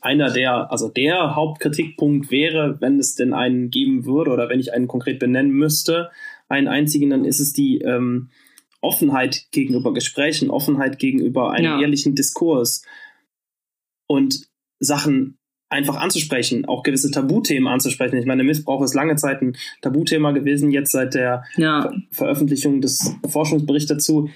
einer 0.00 0.30
der, 0.30 0.70
also 0.70 0.88
der 0.88 1.34
Hauptkritikpunkt 1.34 2.30
wäre, 2.30 2.80
wenn 2.80 2.98
es 2.98 3.16
denn 3.16 3.34
einen 3.34 3.70
geben 3.70 4.06
würde 4.06 4.30
oder 4.30 4.48
wenn 4.48 4.60
ich 4.60 4.72
einen 4.72 4.88
konkret 4.88 5.18
benennen 5.18 5.52
müsste, 5.52 6.10
einen 6.48 6.68
einzigen, 6.68 7.10
dann 7.10 7.24
ist 7.24 7.40
es 7.40 7.52
die 7.52 7.78
ähm, 7.78 8.30
Offenheit 8.80 9.46
gegenüber 9.52 9.92
Gesprächen, 9.92 10.50
Offenheit 10.50 10.98
gegenüber 10.98 11.52
einem 11.52 11.64
Ja. 11.64 11.80
ehrlichen 11.80 12.14
Diskurs 12.14 12.82
und 14.08 14.48
Sachen 14.78 15.38
einfach 15.68 15.96
anzusprechen, 15.96 16.64
auch 16.64 16.82
gewisse 16.82 17.10
Tabuthemen 17.10 17.68
anzusprechen. 17.68 18.16
Ich 18.16 18.26
meine, 18.26 18.42
Missbrauch 18.42 18.82
ist 18.82 18.94
lange 18.94 19.16
Zeit 19.16 19.40
ein 19.40 19.56
Tabuthema 19.82 20.32
gewesen, 20.32 20.72
jetzt 20.72 20.90
seit 20.90 21.14
der 21.14 21.44
Ja, 21.56 21.82
Ver 22.10 22.24
Veröffentlichung 22.24 22.80
des 22.80 23.14
Forschungsberichts 23.28 23.88
dazu, 23.88 24.28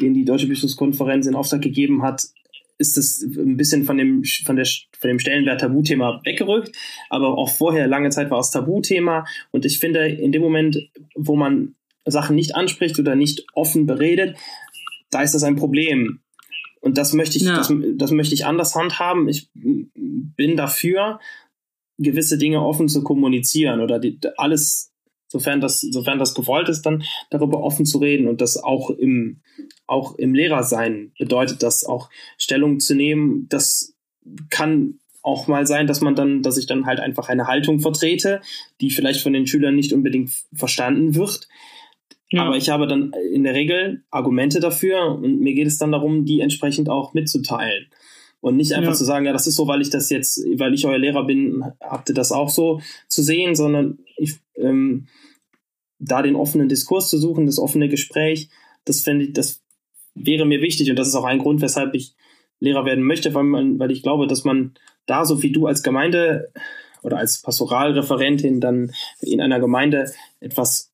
den 0.00 0.14
die 0.14 0.24
Deutsche 0.24 0.46
Bischofskonferenz 0.46 1.26
in 1.26 1.34
Auftrag 1.34 1.60
gegeben 1.60 2.02
hat, 2.02 2.24
ist 2.78 2.96
es 2.96 3.22
ein 3.22 3.56
bisschen 3.56 3.84
von 3.84 3.98
dem, 3.98 4.22
von, 4.44 4.56
der, 4.56 4.66
von 4.98 5.08
dem 5.08 5.18
Stellenwert 5.18 5.60
Tabuthema 5.60 6.20
weggerückt. 6.24 6.74
Aber 7.10 7.36
auch 7.36 7.50
vorher, 7.50 7.88
lange 7.88 8.10
Zeit 8.10 8.30
war 8.30 8.38
es 8.38 8.50
Tabuthema. 8.50 9.26
Und 9.50 9.64
ich 9.64 9.78
finde, 9.78 10.06
in 10.08 10.32
dem 10.32 10.42
Moment, 10.42 10.78
wo 11.16 11.34
man 11.36 11.74
Sachen 12.10 12.36
nicht 12.36 12.54
anspricht 12.54 12.98
oder 12.98 13.14
nicht 13.16 13.46
offen 13.54 13.86
beredet, 13.86 14.36
da 15.10 15.22
ist 15.22 15.34
das 15.34 15.42
ein 15.42 15.56
Problem. 15.56 16.20
Und 16.80 16.96
das 16.98 17.12
möchte 17.12 17.38
ich, 17.38 17.44
Ja. 17.44 17.56
das, 17.56 17.72
das 17.96 18.10
möchte 18.12 18.34
ich 18.34 18.46
anders 18.46 18.74
handhaben. 18.74 19.28
Ich 19.28 19.48
bin 19.54 20.56
dafür, 20.56 21.18
gewisse 21.98 22.38
Dinge 22.38 22.62
offen 22.64 22.88
zu 22.88 23.02
kommunizieren 23.02 23.80
oder 23.80 23.98
die, 23.98 24.18
alles, 24.36 24.92
sofern 25.26 25.60
das, 25.60 25.80
sofern 25.80 26.18
das 26.18 26.34
gewollt 26.34 26.68
ist, 26.68 26.82
dann 26.82 27.02
darüber 27.30 27.60
offen 27.62 27.84
zu 27.84 27.98
reden 27.98 28.28
und 28.28 28.40
das 28.40 28.56
auch 28.56 28.90
im, 28.90 29.40
auch 29.86 30.14
im 30.14 30.34
Lehrersein 30.34 31.12
bedeutet 31.18 31.62
das 31.62 31.84
auch 31.84 32.08
Stellung 32.36 32.78
zu 32.78 32.94
nehmen. 32.94 33.46
Das 33.48 33.96
kann 34.50 35.00
auch 35.22 35.48
mal 35.48 35.66
sein, 35.66 35.88
dass 35.88 36.00
man 36.00 36.14
dann, 36.14 36.42
dass 36.42 36.56
ich 36.56 36.66
dann 36.66 36.86
halt 36.86 37.00
einfach 37.00 37.28
eine 37.28 37.48
Haltung 37.48 37.80
vertrete, 37.80 38.40
die 38.80 38.90
vielleicht 38.90 39.20
von 39.20 39.32
den 39.32 39.46
Schülern 39.48 39.74
nicht 39.74 39.92
unbedingt 39.92 40.30
verstanden 40.54 41.16
wird. 41.16 41.48
Ja. 42.30 42.44
Aber 42.44 42.56
ich 42.56 42.68
habe 42.70 42.86
dann 42.86 43.12
in 43.32 43.44
der 43.44 43.54
Regel 43.54 44.04
Argumente 44.10 44.60
dafür 44.60 45.16
und 45.16 45.40
mir 45.40 45.54
geht 45.54 45.66
es 45.66 45.78
dann 45.78 45.92
darum, 45.92 46.24
die 46.24 46.40
entsprechend 46.40 46.88
auch 46.88 47.14
mitzuteilen. 47.14 47.86
Und 48.40 48.56
nicht 48.56 48.72
einfach 48.72 48.92
Ja. 48.92 48.96
zu 48.96 49.04
sagen, 49.04 49.26
ja, 49.26 49.32
das 49.32 49.46
ist 49.48 49.56
so, 49.56 49.66
weil 49.66 49.80
ich 49.80 49.90
das 49.90 50.10
jetzt, 50.10 50.38
weil 50.58 50.72
ich 50.72 50.86
euer 50.86 50.98
Lehrer 50.98 51.24
bin, 51.24 51.64
habt 51.80 52.08
ihr 52.08 52.14
das 52.14 52.30
auch 52.30 52.50
so 52.50 52.80
zu 53.08 53.22
sehen, 53.22 53.56
sondern 53.56 53.98
ich, 54.16 54.36
ähm, 54.56 55.08
da 55.98 56.22
den 56.22 56.36
offenen 56.36 56.68
Diskurs 56.68 57.08
zu 57.10 57.18
suchen, 57.18 57.46
das 57.46 57.58
offene 57.58 57.88
Gespräch, 57.88 58.48
das 58.84 59.00
fände 59.00 59.24
ich, 59.24 59.32
das 59.32 59.64
wäre 60.14 60.44
mir 60.46 60.60
wichtig 60.62 60.88
und 60.90 60.96
das 60.96 61.08
ist 61.08 61.16
auch 61.16 61.24
ein 61.24 61.40
Grund, 61.40 61.60
weshalb 61.60 61.94
ich 61.94 62.14
Lehrer 62.60 62.84
werden 62.84 63.04
möchte, 63.04 63.34
weil 63.34 63.44
man, 63.44 63.78
weil 63.78 63.90
ich 63.90 64.02
glaube, 64.02 64.26
dass 64.26 64.44
man 64.44 64.74
da, 65.06 65.24
so 65.24 65.42
wie 65.42 65.52
du 65.52 65.66
als 65.66 65.82
Gemeinde 65.82 66.52
oder 67.02 67.18
als 67.18 67.42
Pastoralreferentin 67.42 68.60
dann 68.60 68.92
in 69.20 69.40
einer 69.40 69.60
Gemeinde 69.60 70.12
etwas 70.40 70.87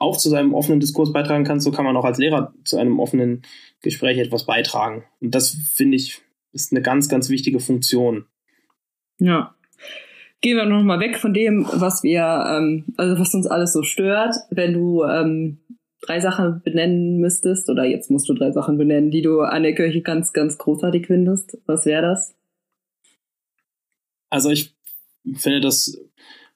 auch 0.00 0.16
zu 0.16 0.30
seinem 0.30 0.54
offenen 0.54 0.80
Diskurs 0.80 1.12
beitragen 1.12 1.44
kann, 1.44 1.60
so 1.60 1.70
kann 1.70 1.84
man 1.84 1.96
auch 1.96 2.04
als 2.04 2.18
Lehrer 2.18 2.54
zu 2.64 2.78
einem 2.78 2.98
offenen 2.98 3.42
Gespräch 3.82 4.18
etwas 4.18 4.46
beitragen. 4.46 5.04
Und 5.20 5.34
das 5.34 5.50
finde 5.74 5.96
ich 5.96 6.22
ist 6.52 6.72
eine 6.72 6.82
ganz, 6.82 7.08
ganz 7.08 7.28
wichtige 7.28 7.60
Funktion. 7.60 8.26
Ja. 9.18 9.54
Gehen 10.40 10.56
wir 10.56 10.64
noch 10.64 10.82
mal 10.82 11.00
weg 11.00 11.18
von 11.18 11.34
dem, 11.34 11.66
was 11.70 12.02
wir, 12.02 12.22
ähm, 12.22 12.86
also 12.96 13.20
was 13.20 13.34
uns 13.34 13.46
alles 13.46 13.72
so 13.72 13.82
stört. 13.82 14.34
Wenn 14.50 14.72
du 14.72 15.04
ähm, 15.04 15.58
drei 16.00 16.18
Sachen 16.20 16.62
benennen 16.62 17.18
müsstest, 17.18 17.68
oder 17.68 17.84
jetzt 17.84 18.10
musst 18.10 18.28
du 18.28 18.34
drei 18.34 18.50
Sachen 18.50 18.78
benennen, 18.78 19.10
die 19.10 19.22
du 19.22 19.40
an 19.40 19.62
der 19.62 19.74
Kirche 19.74 20.00
ganz, 20.00 20.32
ganz 20.32 20.56
großartig 20.56 21.06
findest, 21.06 21.58
was 21.66 21.84
wäre 21.84 22.02
das? 22.02 22.34
Also 24.30 24.50
ich 24.50 24.74
finde 25.34 25.60
das 25.60 26.00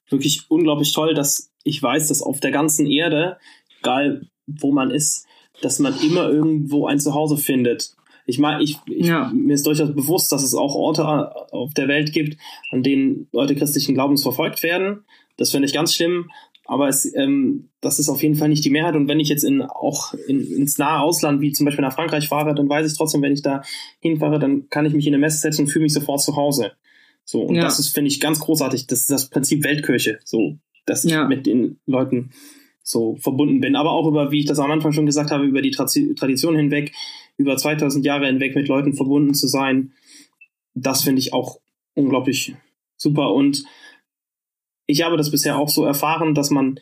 wirklich 0.09 0.43
unglaublich 0.49 0.93
toll, 0.93 1.13
dass 1.13 1.51
ich 1.63 1.81
weiß, 1.81 2.07
dass 2.07 2.21
auf 2.21 2.39
der 2.39 2.51
ganzen 2.51 2.85
Erde, 2.87 3.37
egal 3.79 4.27
wo 4.47 4.71
man 4.71 4.91
ist, 4.91 5.25
dass 5.61 5.79
man 5.79 5.95
immer 6.01 6.29
irgendwo 6.29 6.87
ein 6.87 6.99
Zuhause 6.99 7.37
findet. 7.37 7.95
Ich 8.27 8.39
meine, 8.39 8.61
ich, 8.63 8.77
ich, 8.87 9.07
Ja. 9.07 9.31
mir 9.33 9.53
ist 9.53 9.65
durchaus 9.65 9.93
bewusst, 9.93 10.31
dass 10.31 10.43
es 10.43 10.53
auch 10.55 10.75
Orte 10.75 11.05
auf 11.51 11.73
der 11.73 11.87
Welt 11.87 12.11
gibt, 12.11 12.37
an 12.71 12.83
denen 12.83 13.27
Leute 13.31 13.55
christlichen 13.55 13.93
Glaubens 13.93 14.23
verfolgt 14.23 14.63
werden. 14.63 15.05
Das 15.37 15.51
finde 15.51 15.67
ich 15.67 15.73
ganz 15.73 15.93
schlimm. 15.93 16.29
aber 16.67 16.87
es, 16.87 17.13
ähm, 17.15 17.69
das 17.79 17.99
ist 17.99 18.09
auf 18.09 18.23
jeden 18.23 18.33
Fall 18.33 18.49
nicht 18.49 18.65
die 18.65 18.71
Mehrheit. 18.71 18.95
Und 18.95 19.07
wenn 19.07 19.19
ich 19.19 19.29
jetzt 19.29 19.43
in, 19.43 19.61
auch 19.61 20.15
in, 20.27 20.41
ins 20.51 20.79
nahe 20.79 20.99
Ausland, 20.99 21.39
wie 21.39 21.51
zum 21.51 21.65
Beispiel 21.65 21.83
nach 21.85 21.93
Frankreich 21.93 22.27
fahre, 22.27 22.55
dann 22.55 22.67
weiß 22.67 22.91
ich 22.91 22.97
trotzdem, 22.97 23.21
wenn 23.21 23.33
ich 23.33 23.43
da 23.43 23.61
hinfahre, 23.99 24.39
dann 24.39 24.67
kann 24.71 24.87
ich 24.87 24.93
mich 24.93 25.05
in 25.05 25.13
eine 25.13 25.21
Messe 25.21 25.37
setzen 25.37 25.61
und 25.61 25.67
fühle 25.67 25.83
mich 25.83 25.93
sofort 25.93 26.21
zu 26.21 26.35
Hause. 26.35 26.71
So, 27.25 27.41
und 27.41 27.55
ja. 27.55 27.63
das 27.63 27.79
ist, 27.79 27.89
finde 27.89 28.09
ich, 28.09 28.19
ganz 28.19 28.39
großartig. 28.39 28.87
Das 28.87 29.01
ist 29.01 29.09
das 29.09 29.29
Prinzip 29.29 29.63
Weltkirche, 29.63 30.19
so, 30.23 30.57
dass 30.85 31.03
ich 31.03 31.11
ja. 31.11 31.27
mit 31.27 31.47
den 31.47 31.79
Leuten 31.87 32.31
so 32.83 33.17
verbunden 33.17 33.59
bin. 33.59 33.75
Aber 33.75 33.91
auch 33.91 34.07
über, 34.07 34.31
wie 34.31 34.41
ich 34.41 34.45
das 34.45 34.59
am 34.59 34.71
Anfang 34.71 34.93
schon 34.93 35.07
gesagt 35.07 35.31
habe, 35.31 35.43
über 35.43 35.61
die 35.61 35.71
Tradition 35.71 36.55
hinweg, 36.55 36.93
über 37.37 37.57
2000 37.57 38.05
Jahre 38.05 38.27
hinweg 38.27 38.55
mit 38.55 38.67
Leuten 38.67 38.93
verbunden 38.93 39.33
zu 39.33 39.47
sein. 39.47 39.91
Das 40.75 41.01
finde 41.01 41.19
ich 41.19 41.33
auch 41.33 41.59
unglaublich 41.95 42.55
super. 42.95 43.33
Und 43.33 43.65
ich 44.85 45.03
habe 45.03 45.17
das 45.17 45.31
bisher 45.31 45.57
auch 45.57 45.69
so 45.69 45.83
erfahren, 45.83 46.35
dass 46.35 46.51
man 46.51 46.79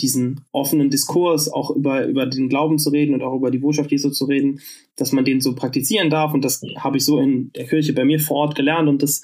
diesen 0.00 0.40
offenen 0.50 0.90
Diskurs, 0.90 1.48
auch 1.48 1.70
über, 1.70 2.06
über 2.06 2.26
den 2.26 2.48
Glauben 2.48 2.78
zu 2.78 2.90
reden 2.90 3.14
und 3.14 3.22
auch 3.22 3.36
über 3.36 3.50
die 3.50 3.58
Botschaft 3.58 3.92
Jesu 3.92 4.10
zu 4.10 4.24
reden, 4.24 4.60
dass 4.96 5.12
man 5.12 5.24
den 5.24 5.40
so 5.40 5.54
praktizieren 5.54 6.10
darf. 6.10 6.34
Und 6.34 6.44
das 6.44 6.62
habe 6.78 6.96
ich 6.96 7.04
so 7.04 7.20
in 7.20 7.52
der 7.52 7.66
Kirche 7.66 7.92
bei 7.92 8.04
mir 8.04 8.18
vor 8.18 8.38
Ort 8.38 8.54
gelernt. 8.56 8.88
Und 8.88 9.02
das 9.02 9.22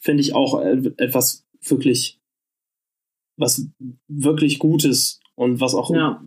finde 0.00 0.22
ich 0.22 0.34
auch 0.34 0.60
etwas 0.62 1.46
wirklich, 1.62 2.20
was 3.36 3.68
wirklich 4.08 4.58
Gutes 4.58 5.20
und 5.34 5.60
was 5.60 5.74
auch, 5.74 5.90
ja. 5.94 6.22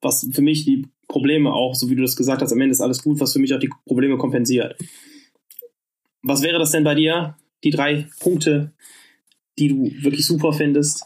was 0.00 0.28
für 0.32 0.42
mich 0.42 0.64
die 0.64 0.86
Probleme 1.08 1.52
auch, 1.52 1.74
so 1.74 1.88
wie 1.88 1.94
du 1.94 2.02
das 2.02 2.16
gesagt 2.16 2.42
hast, 2.42 2.52
am 2.52 2.60
Ende 2.60 2.72
ist 2.72 2.80
alles 2.80 3.02
gut, 3.02 3.20
was 3.20 3.32
für 3.32 3.38
mich 3.38 3.54
auch 3.54 3.60
die 3.60 3.70
Probleme 3.86 4.18
kompensiert. 4.18 4.76
Was 6.22 6.42
wäre 6.42 6.58
das 6.58 6.72
denn 6.72 6.84
bei 6.84 6.94
dir? 6.94 7.36
Die 7.62 7.70
drei 7.70 8.08
Punkte, 8.20 8.72
die 9.58 9.68
du 9.68 9.90
wirklich 10.02 10.26
super 10.26 10.52
findest? 10.52 11.04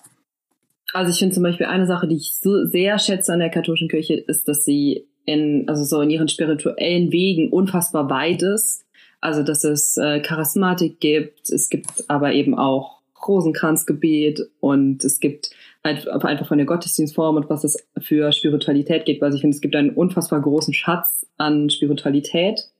Also 0.92 1.12
ich 1.12 1.18
finde 1.18 1.34
zum 1.34 1.42
Beispiel 1.42 1.66
eine 1.66 1.86
Sache, 1.86 2.08
die 2.08 2.16
ich 2.16 2.38
so 2.40 2.64
sehr 2.66 2.98
schätze 2.98 3.32
an 3.32 3.38
der 3.38 3.50
katholischen 3.50 3.88
Kirche, 3.88 4.14
ist, 4.14 4.48
dass 4.48 4.64
sie 4.64 5.06
in, 5.26 5.68
also 5.68 5.84
so 5.84 6.00
in 6.00 6.10
ihren 6.10 6.28
spirituellen 6.28 7.12
Wegen 7.12 7.50
unfassbar 7.50 8.10
weit 8.10 8.42
ist. 8.42 8.84
Also 9.20 9.42
dass 9.42 9.64
es 9.64 9.96
äh, 9.96 10.20
Charismatik 10.20 11.00
gibt, 11.00 11.50
es 11.50 11.68
gibt 11.68 12.08
aber 12.08 12.32
eben 12.32 12.56
auch 12.56 13.00
Rosenkranzgebet 13.26 14.40
und 14.60 15.04
es 15.04 15.20
gibt 15.20 15.50
halt 15.84 16.08
einfach 16.08 16.46
von 16.46 16.58
der 16.58 16.66
Gottesdienstform 16.66 17.36
und 17.36 17.50
was 17.50 17.64
es 17.64 17.86
für 17.98 18.32
Spiritualität 18.32 19.04
gibt. 19.04 19.22
Also 19.22 19.36
ich 19.36 19.42
finde, 19.42 19.54
es 19.54 19.60
gibt 19.60 19.76
einen 19.76 19.90
unfassbar 19.90 20.40
großen 20.40 20.74
Schatz 20.74 21.26
an 21.36 21.70
Spiritualität 21.70 22.70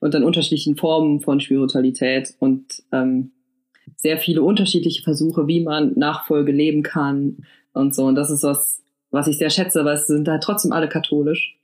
und 0.00 0.14
an 0.14 0.24
unterschiedlichen 0.24 0.76
Formen 0.76 1.20
von 1.20 1.40
Spiritualität 1.40 2.34
und 2.38 2.82
ähm, 2.92 3.32
sehr 3.96 4.18
viele 4.18 4.42
unterschiedliche 4.42 5.02
Versuche, 5.02 5.46
wie 5.46 5.60
man 5.60 5.92
Nachfolge 5.96 6.52
leben 6.52 6.82
kann 6.82 7.44
und 7.72 7.94
so. 7.94 8.04
Und 8.04 8.16
das 8.16 8.30
ist 8.30 8.42
was, 8.42 8.82
was 9.10 9.28
ich 9.28 9.38
sehr 9.38 9.50
schätze, 9.50 9.84
weil 9.84 9.94
es 9.94 10.06
sind 10.06 10.28
halt 10.28 10.42
trotzdem 10.42 10.72
alle 10.72 10.88
katholisch. 10.88 11.58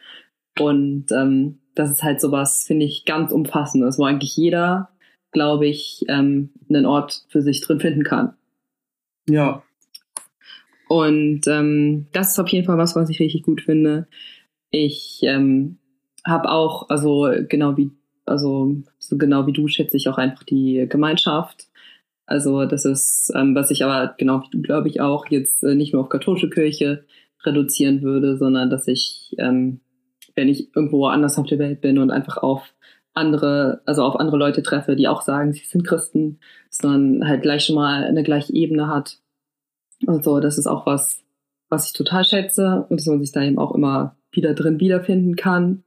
Und 0.60 1.06
ähm, 1.10 1.58
das 1.74 1.90
ist 1.90 2.02
halt 2.02 2.20
sowas, 2.20 2.64
finde 2.66 2.86
ich, 2.86 3.04
ganz 3.04 3.32
umfassendes, 3.32 3.98
wo 3.98 4.04
eigentlich 4.04 4.36
jeder, 4.36 4.90
glaube 5.30 5.66
ich, 5.66 6.04
ähm, 6.08 6.50
einen 6.68 6.86
Ort 6.86 7.24
für 7.28 7.42
sich 7.42 7.60
drin 7.60 7.80
finden 7.80 8.04
kann. 8.04 8.34
Ja. 9.28 9.62
Und 10.88 11.46
ähm, 11.46 12.06
das 12.12 12.32
ist 12.32 12.38
auf 12.38 12.48
jeden 12.48 12.66
Fall 12.66 12.78
was, 12.78 12.94
was 12.96 13.08
ich 13.08 13.20
richtig 13.20 13.44
gut 13.44 13.62
finde. 13.62 14.06
Ich 14.70 15.20
ähm, 15.22 15.78
habe 16.26 16.50
auch, 16.50 16.88
also 16.90 17.30
genau 17.48 17.76
wie, 17.76 17.90
also 18.26 18.76
so 18.98 19.16
genau 19.16 19.46
wie 19.46 19.52
du 19.52 19.68
schätze 19.68 19.96
ich 19.96 20.08
auch 20.08 20.18
einfach 20.18 20.42
die 20.44 20.86
Gemeinschaft 20.88 21.68
also 22.26 22.64
das 22.64 22.84
ist, 22.84 23.30
ähm, 23.34 23.54
was 23.54 23.70
ich 23.70 23.84
aber 23.84 24.14
genau, 24.16 24.42
glaube 24.62 24.88
ich, 24.88 25.00
auch 25.00 25.26
jetzt 25.28 25.62
äh, 25.64 25.74
nicht 25.74 25.92
nur 25.92 26.02
auf 26.02 26.08
katholische 26.08 26.48
Kirche 26.48 27.04
reduzieren 27.44 28.00
würde, 28.00 28.36
sondern 28.36 28.70
dass 28.70 28.88
ich, 28.88 29.34
ähm, 29.38 29.80
wenn 30.34 30.48
ich 30.48 30.74
irgendwo 30.74 31.06
anders 31.06 31.38
auf 31.38 31.46
der 31.46 31.58
Welt 31.58 31.80
bin 31.80 31.98
und 31.98 32.10
einfach 32.10 32.38
auf 32.38 32.74
andere, 33.14 33.82
also 33.84 34.02
auf 34.02 34.16
andere 34.16 34.36
Leute 34.36 34.62
treffe, 34.62 34.96
die 34.96 35.08
auch 35.08 35.22
sagen, 35.22 35.52
sie 35.52 35.64
sind 35.64 35.86
Christen, 35.86 36.38
sondern 36.70 37.28
halt 37.28 37.42
gleich 37.42 37.64
schon 37.64 37.76
mal 37.76 38.04
eine 38.04 38.22
gleiche 38.22 38.54
Ebene 38.54 38.88
hat. 38.88 39.18
Und 40.06 40.24
so, 40.24 40.40
das 40.40 40.58
ist 40.58 40.66
auch 40.66 40.86
was, 40.86 41.22
was 41.68 41.86
ich 41.86 41.92
total 41.92 42.24
schätze 42.24 42.86
und 42.88 42.98
dass 42.98 43.06
man 43.06 43.20
sich 43.20 43.32
da 43.32 43.42
eben 43.42 43.58
auch 43.58 43.74
immer 43.74 44.16
wieder 44.30 44.54
drin 44.54 44.80
wiederfinden 44.80 45.36
kann 45.36 45.84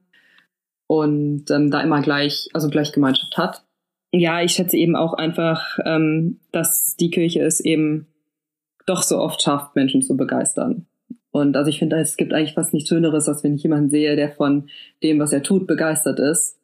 und 0.87 1.49
ähm, 1.49 1.71
da 1.71 1.81
immer 1.81 2.01
gleich, 2.01 2.47
also 2.53 2.69
gleich 2.69 2.91
Gemeinschaft 2.91 3.37
hat 3.37 3.65
ja, 4.19 4.41
ich 4.41 4.53
schätze 4.53 4.77
eben 4.77 4.95
auch 4.95 5.13
einfach, 5.13 5.77
ähm, 5.85 6.39
dass 6.51 6.95
die 6.95 7.09
Kirche 7.09 7.41
es 7.41 7.59
eben 7.59 8.07
doch 8.85 9.01
so 9.01 9.17
oft 9.17 9.41
schafft, 9.41 9.75
Menschen 9.75 10.01
zu 10.01 10.15
begeistern. 10.15 10.85
Und 11.35 11.57
also 11.57 11.69
ich 11.69 11.79
finde, 11.79 11.97
es 11.97 12.15
gibt 12.15 12.31
eigentlich 12.31 12.53
fast 12.53 12.73
nichts 12.73 12.87
Schöneres, 12.87 13.27
als 13.27 13.43
wenn 13.43 13.55
ich 13.55 13.63
jemanden 13.63 13.89
sehe, 13.89 14.15
der 14.15 14.31
von 14.31 14.69
dem, 15.03 15.19
was 15.19 15.33
er 15.33 15.43
tut, 15.43 15.67
begeistert 15.67 16.17
ist. 16.17 16.57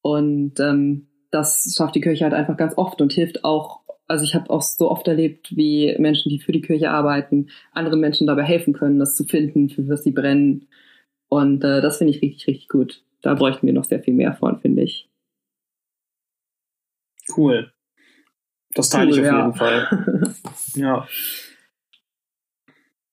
Und 0.00 0.58
ähm, 0.58 1.08
das 1.30 1.74
schafft 1.76 1.96
die 1.96 2.00
Kirche 2.00 2.24
halt 2.24 2.32
einfach 2.32 2.56
ganz 2.56 2.78
oft 2.78 3.02
und 3.02 3.12
hilft 3.12 3.44
auch, 3.44 3.82
also 4.06 4.24
ich 4.24 4.34
habe 4.34 4.48
auch 4.48 4.62
so 4.62 4.90
oft 4.90 5.06
erlebt, 5.06 5.54
wie 5.54 5.94
Menschen, 5.98 6.30
die 6.30 6.38
für 6.38 6.50
die 6.50 6.62
Kirche 6.62 6.90
arbeiten, 6.90 7.50
anderen 7.72 8.00
Menschen 8.00 8.26
dabei 8.26 8.44
helfen 8.44 8.72
können, 8.72 8.98
das 8.98 9.16
zu 9.16 9.24
finden, 9.24 9.68
für 9.68 9.86
was 9.86 10.02
sie 10.02 10.12
brennen. 10.12 10.68
Und 11.28 11.62
äh, 11.62 11.82
das 11.82 11.98
finde 11.98 12.14
ich 12.14 12.22
richtig, 12.22 12.46
richtig 12.46 12.68
gut. 12.68 13.04
Da 13.20 13.34
bräuchten 13.34 13.66
wir 13.66 13.74
noch 13.74 13.84
sehr 13.84 14.00
viel 14.00 14.14
mehr 14.14 14.32
von, 14.32 14.62
finde 14.62 14.80
ich. 14.80 15.10
Cool. 17.36 17.70
Das 18.72 18.88
teile 18.88 19.10
cool, 19.10 19.18
ich 19.18 19.24
auf 19.26 19.30
ja. 19.30 19.44
jeden 19.44 19.58
Fall. 19.58 20.34
ja. 20.74 21.06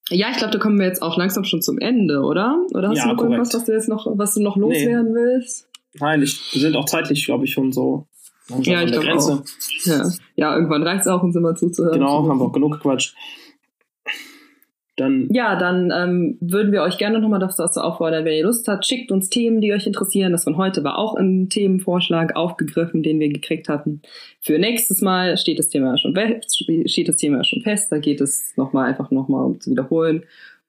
Ja, 0.10 0.30
ich 0.32 0.38
glaube, 0.38 0.54
da 0.54 0.60
kommen 0.60 0.80
wir 0.80 0.86
jetzt 0.86 1.02
auch 1.02 1.18
langsam 1.18 1.44
schon 1.44 1.62
zum 1.62 1.80
Ende, 1.80 2.22
oder? 2.22 2.66
Oder 2.74 2.90
hast 2.90 2.98
ja, 2.98 3.04
du 3.04 3.10
noch 3.10 3.18
korrekt. 3.18 3.34
irgendwas, 3.34 3.54
was 3.54 3.66
du 3.66 3.72
jetzt 3.74 3.90
noch, 3.90 4.08
was 4.18 4.34
du 4.34 4.42
noch 4.42 4.56
loswerden 4.56 5.14
nee. 5.14 5.20
willst? 5.20 5.68
Nein, 6.00 6.22
ich, 6.22 6.54
wir 6.54 6.62
sind 6.62 6.76
auch 6.76 6.86
zeitlich, 6.86 7.26
glaube 7.26 7.46
ich, 7.46 7.54
schon 7.54 7.72
so 7.72 8.08
ja, 8.62 8.82
ich 8.82 8.92
glaube 8.92 9.14
auch. 9.14 9.44
Ja. 9.84 10.10
ja, 10.36 10.56
irgendwann 10.56 10.84
reicht 10.84 11.02
es 11.02 11.08
auch, 11.08 11.22
uns 11.22 11.36
immer 11.36 11.56
zuzuhören. 11.56 12.00
Genau, 12.00 12.28
haben 12.28 12.40
wir 12.40 12.46
auch 12.46 12.54
genug 12.54 12.74
gequatscht. 12.74 13.16
Dann 14.98 15.30
ja, 15.32 15.56
dann 15.56 15.94
ähm, 15.96 16.38
würden 16.42 16.72
wir 16.72 16.82
euch 16.82 16.98
gerne 16.98 17.20
nochmal 17.20 17.40
dazu 17.40 17.80
auffordern, 17.80 18.26
wenn 18.26 18.34
ihr 18.34 18.44
Lust 18.44 18.68
habt, 18.68 18.86
schickt 18.86 19.12
uns 19.12 19.30
Themen, 19.30 19.62
die 19.62 19.72
euch 19.72 19.88
interessieren. 19.88 20.32
Das 20.32 20.44
von 20.44 20.58
heute 20.58 20.84
war 20.84 20.98
auch 20.98 21.16
ein 21.16 21.50
Themenvorschlag 21.50 22.36
aufgegriffen, 22.36 23.04
den 23.04 23.20
wir 23.20 23.30
gekriegt 23.30 23.70
hatten. 23.70 24.02
Für 24.42 24.58
nächstes 24.58 25.02
Mal 25.02 25.38
steht 25.38 25.60
das 25.60 25.70
Thema 25.70 25.98
schon 25.98 26.18
steht 26.88 27.08
das 27.08 27.16
Thema 27.16 27.44
schon 27.44 27.62
fest. 27.62 27.92
Da 27.92 28.00
geht 28.00 28.22
es 28.22 28.58
nochmal 28.58 28.88
einfach 28.88 29.12
nochmal 29.12 29.46
um 29.46 29.62
zu 29.62 29.72
wiederholen 29.72 30.24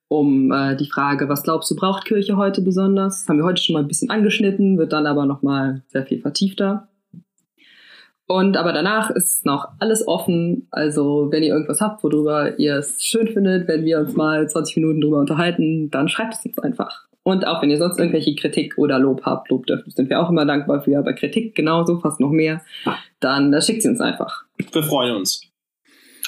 um 0.09 0.51
äh, 0.51 0.75
die 0.75 0.91
Frage, 0.91 1.29
was 1.29 1.43
glaubst 1.43 1.71
du, 1.71 1.77
braucht 1.77 2.07
Kirche 2.07 2.37
heute 2.37 2.62
besonders? 2.62 3.21
Das 3.21 3.29
haben 3.29 3.37
wir 3.37 3.45
heute 3.45 3.62
schon 3.62 3.75
mal 3.75 3.81
ein 3.81 3.88
bisschen 3.88 4.11
angeschnitten, 4.11 4.79
wird 4.79 4.93
dann 4.93 5.07
aber 5.07 5.27
nochmal 5.27 5.83
sehr 5.88 6.07
viel 6.07 6.21
vertiefter. 6.21 6.88
Und 8.29 8.59
aber 8.59 8.75
danach 8.75 9.09
ist 9.11 9.47
noch 9.47 9.69
alles 9.79 10.07
offen. 10.07 10.69
Also 10.71 11.29
wenn 11.31 11.43
ihr 11.43 11.55
irgendwas 11.55 11.81
habt, 11.81 12.05
worüber 12.05 12.59
ihr 12.59 12.77
es 12.77 13.03
schön 13.03 13.27
findet, 13.27 13.67
wenn 13.69 13.87
wir 13.87 13.99
uns 13.99 14.14
mal 14.14 14.47
20 14.47 14.77
Minuten 14.77 15.01
drüber 15.01 15.19
unterhalten, 15.19 15.91
dann 15.91 16.11
schreibt 16.11 16.35
es 16.35 16.45
uns 16.45 16.59
einfach. 16.59 17.09
Und 17.23 17.47
auch 17.47 17.62
wenn 17.62 17.71
ihr 17.71 17.79
sonst 17.79 17.99
irgendwelche 17.99 18.35
Kritik 18.35 18.77
oder 18.77 18.99
Lob 18.99 19.23
habt, 19.25 19.49
Lob 19.49 19.67
dürft, 19.67 19.91
sind 19.93 20.11
wir 20.11 20.21
auch 20.21 20.29
immer 20.29 20.45
dankbar 20.45 20.83
für, 20.83 20.99
aber 20.99 21.14
Kritik 21.14 21.55
genauso, 21.55 22.01
fast 22.01 22.21
noch 22.21 22.31
mehr, 22.31 22.62
dann 23.19 23.53
äh, 23.53 23.62
schickt 23.62 23.83
sie 23.83 23.88
uns 23.88 24.01
einfach. 24.01 24.45
Wir 24.73 24.83
freuen 24.83 25.17
uns. 25.17 25.43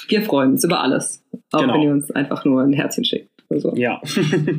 Wir 0.07 0.23
freuen 0.23 0.53
uns 0.53 0.63
über 0.63 0.81
alles. 0.81 1.23
Auch 1.51 1.61
genau. 1.61 1.73
wenn 1.75 1.81
ihr 1.83 1.91
uns 1.91 2.09
einfach 2.09 2.45
nur 2.45 2.63
ein 2.63 2.73
Herzchen 2.73 3.05
schickt. 3.05 3.29
Also. 3.47 3.75
Ja. 3.75 4.01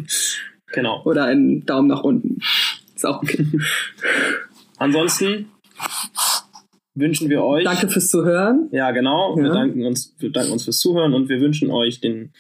genau. 0.73 1.03
Oder 1.05 1.25
einen 1.25 1.67
Daumen 1.67 1.89
nach 1.89 2.05
unten. 2.05 2.39
Ist 2.95 3.05
auch 3.05 3.21
okay. 3.21 3.47
Ansonsten 4.79 5.49
wünschen 6.95 7.29
wir 7.29 7.43
euch. 7.43 7.65
Danke 7.65 7.89
fürs 7.89 8.11
Zuhören. 8.11 8.69
Ja, 8.73 8.91
genau. 8.91 9.37
Ja. 9.37 9.45
Wir, 9.45 9.51
danken 9.51 9.85
uns, 9.85 10.15
wir 10.19 10.31
danken 10.31 10.53
uns 10.53 10.65
fürs 10.65 10.79
Zuhören 10.79 11.15
und 11.15 11.29
wir 11.29 11.41
wünschen 11.41 11.71
euch 11.71 12.01
den 12.01 12.33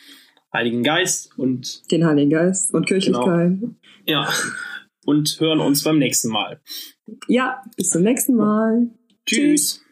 Heiligen 0.53 0.83
Geist 0.83 1.31
und. 1.39 1.91
Den 1.91 2.07
Heiligen 2.07 2.31
Geist 2.31 2.75
und 2.75 2.87
Kirchlichkeit. 2.87 3.61
Genau. 3.61 3.75
Ja. 4.07 4.29
Und 5.05 5.41
hören 5.41 5.61
uns 5.61 5.83
beim 5.83 5.99
nächsten 5.99 6.29
Mal. 6.29 6.61
Ja, 7.27 7.63
bis 7.77 7.91
zum 7.91 8.03
nächsten 8.03 8.37
Mal. 8.37 8.89
Tschüss. 9.27 9.81
Tschüss. 9.81 9.83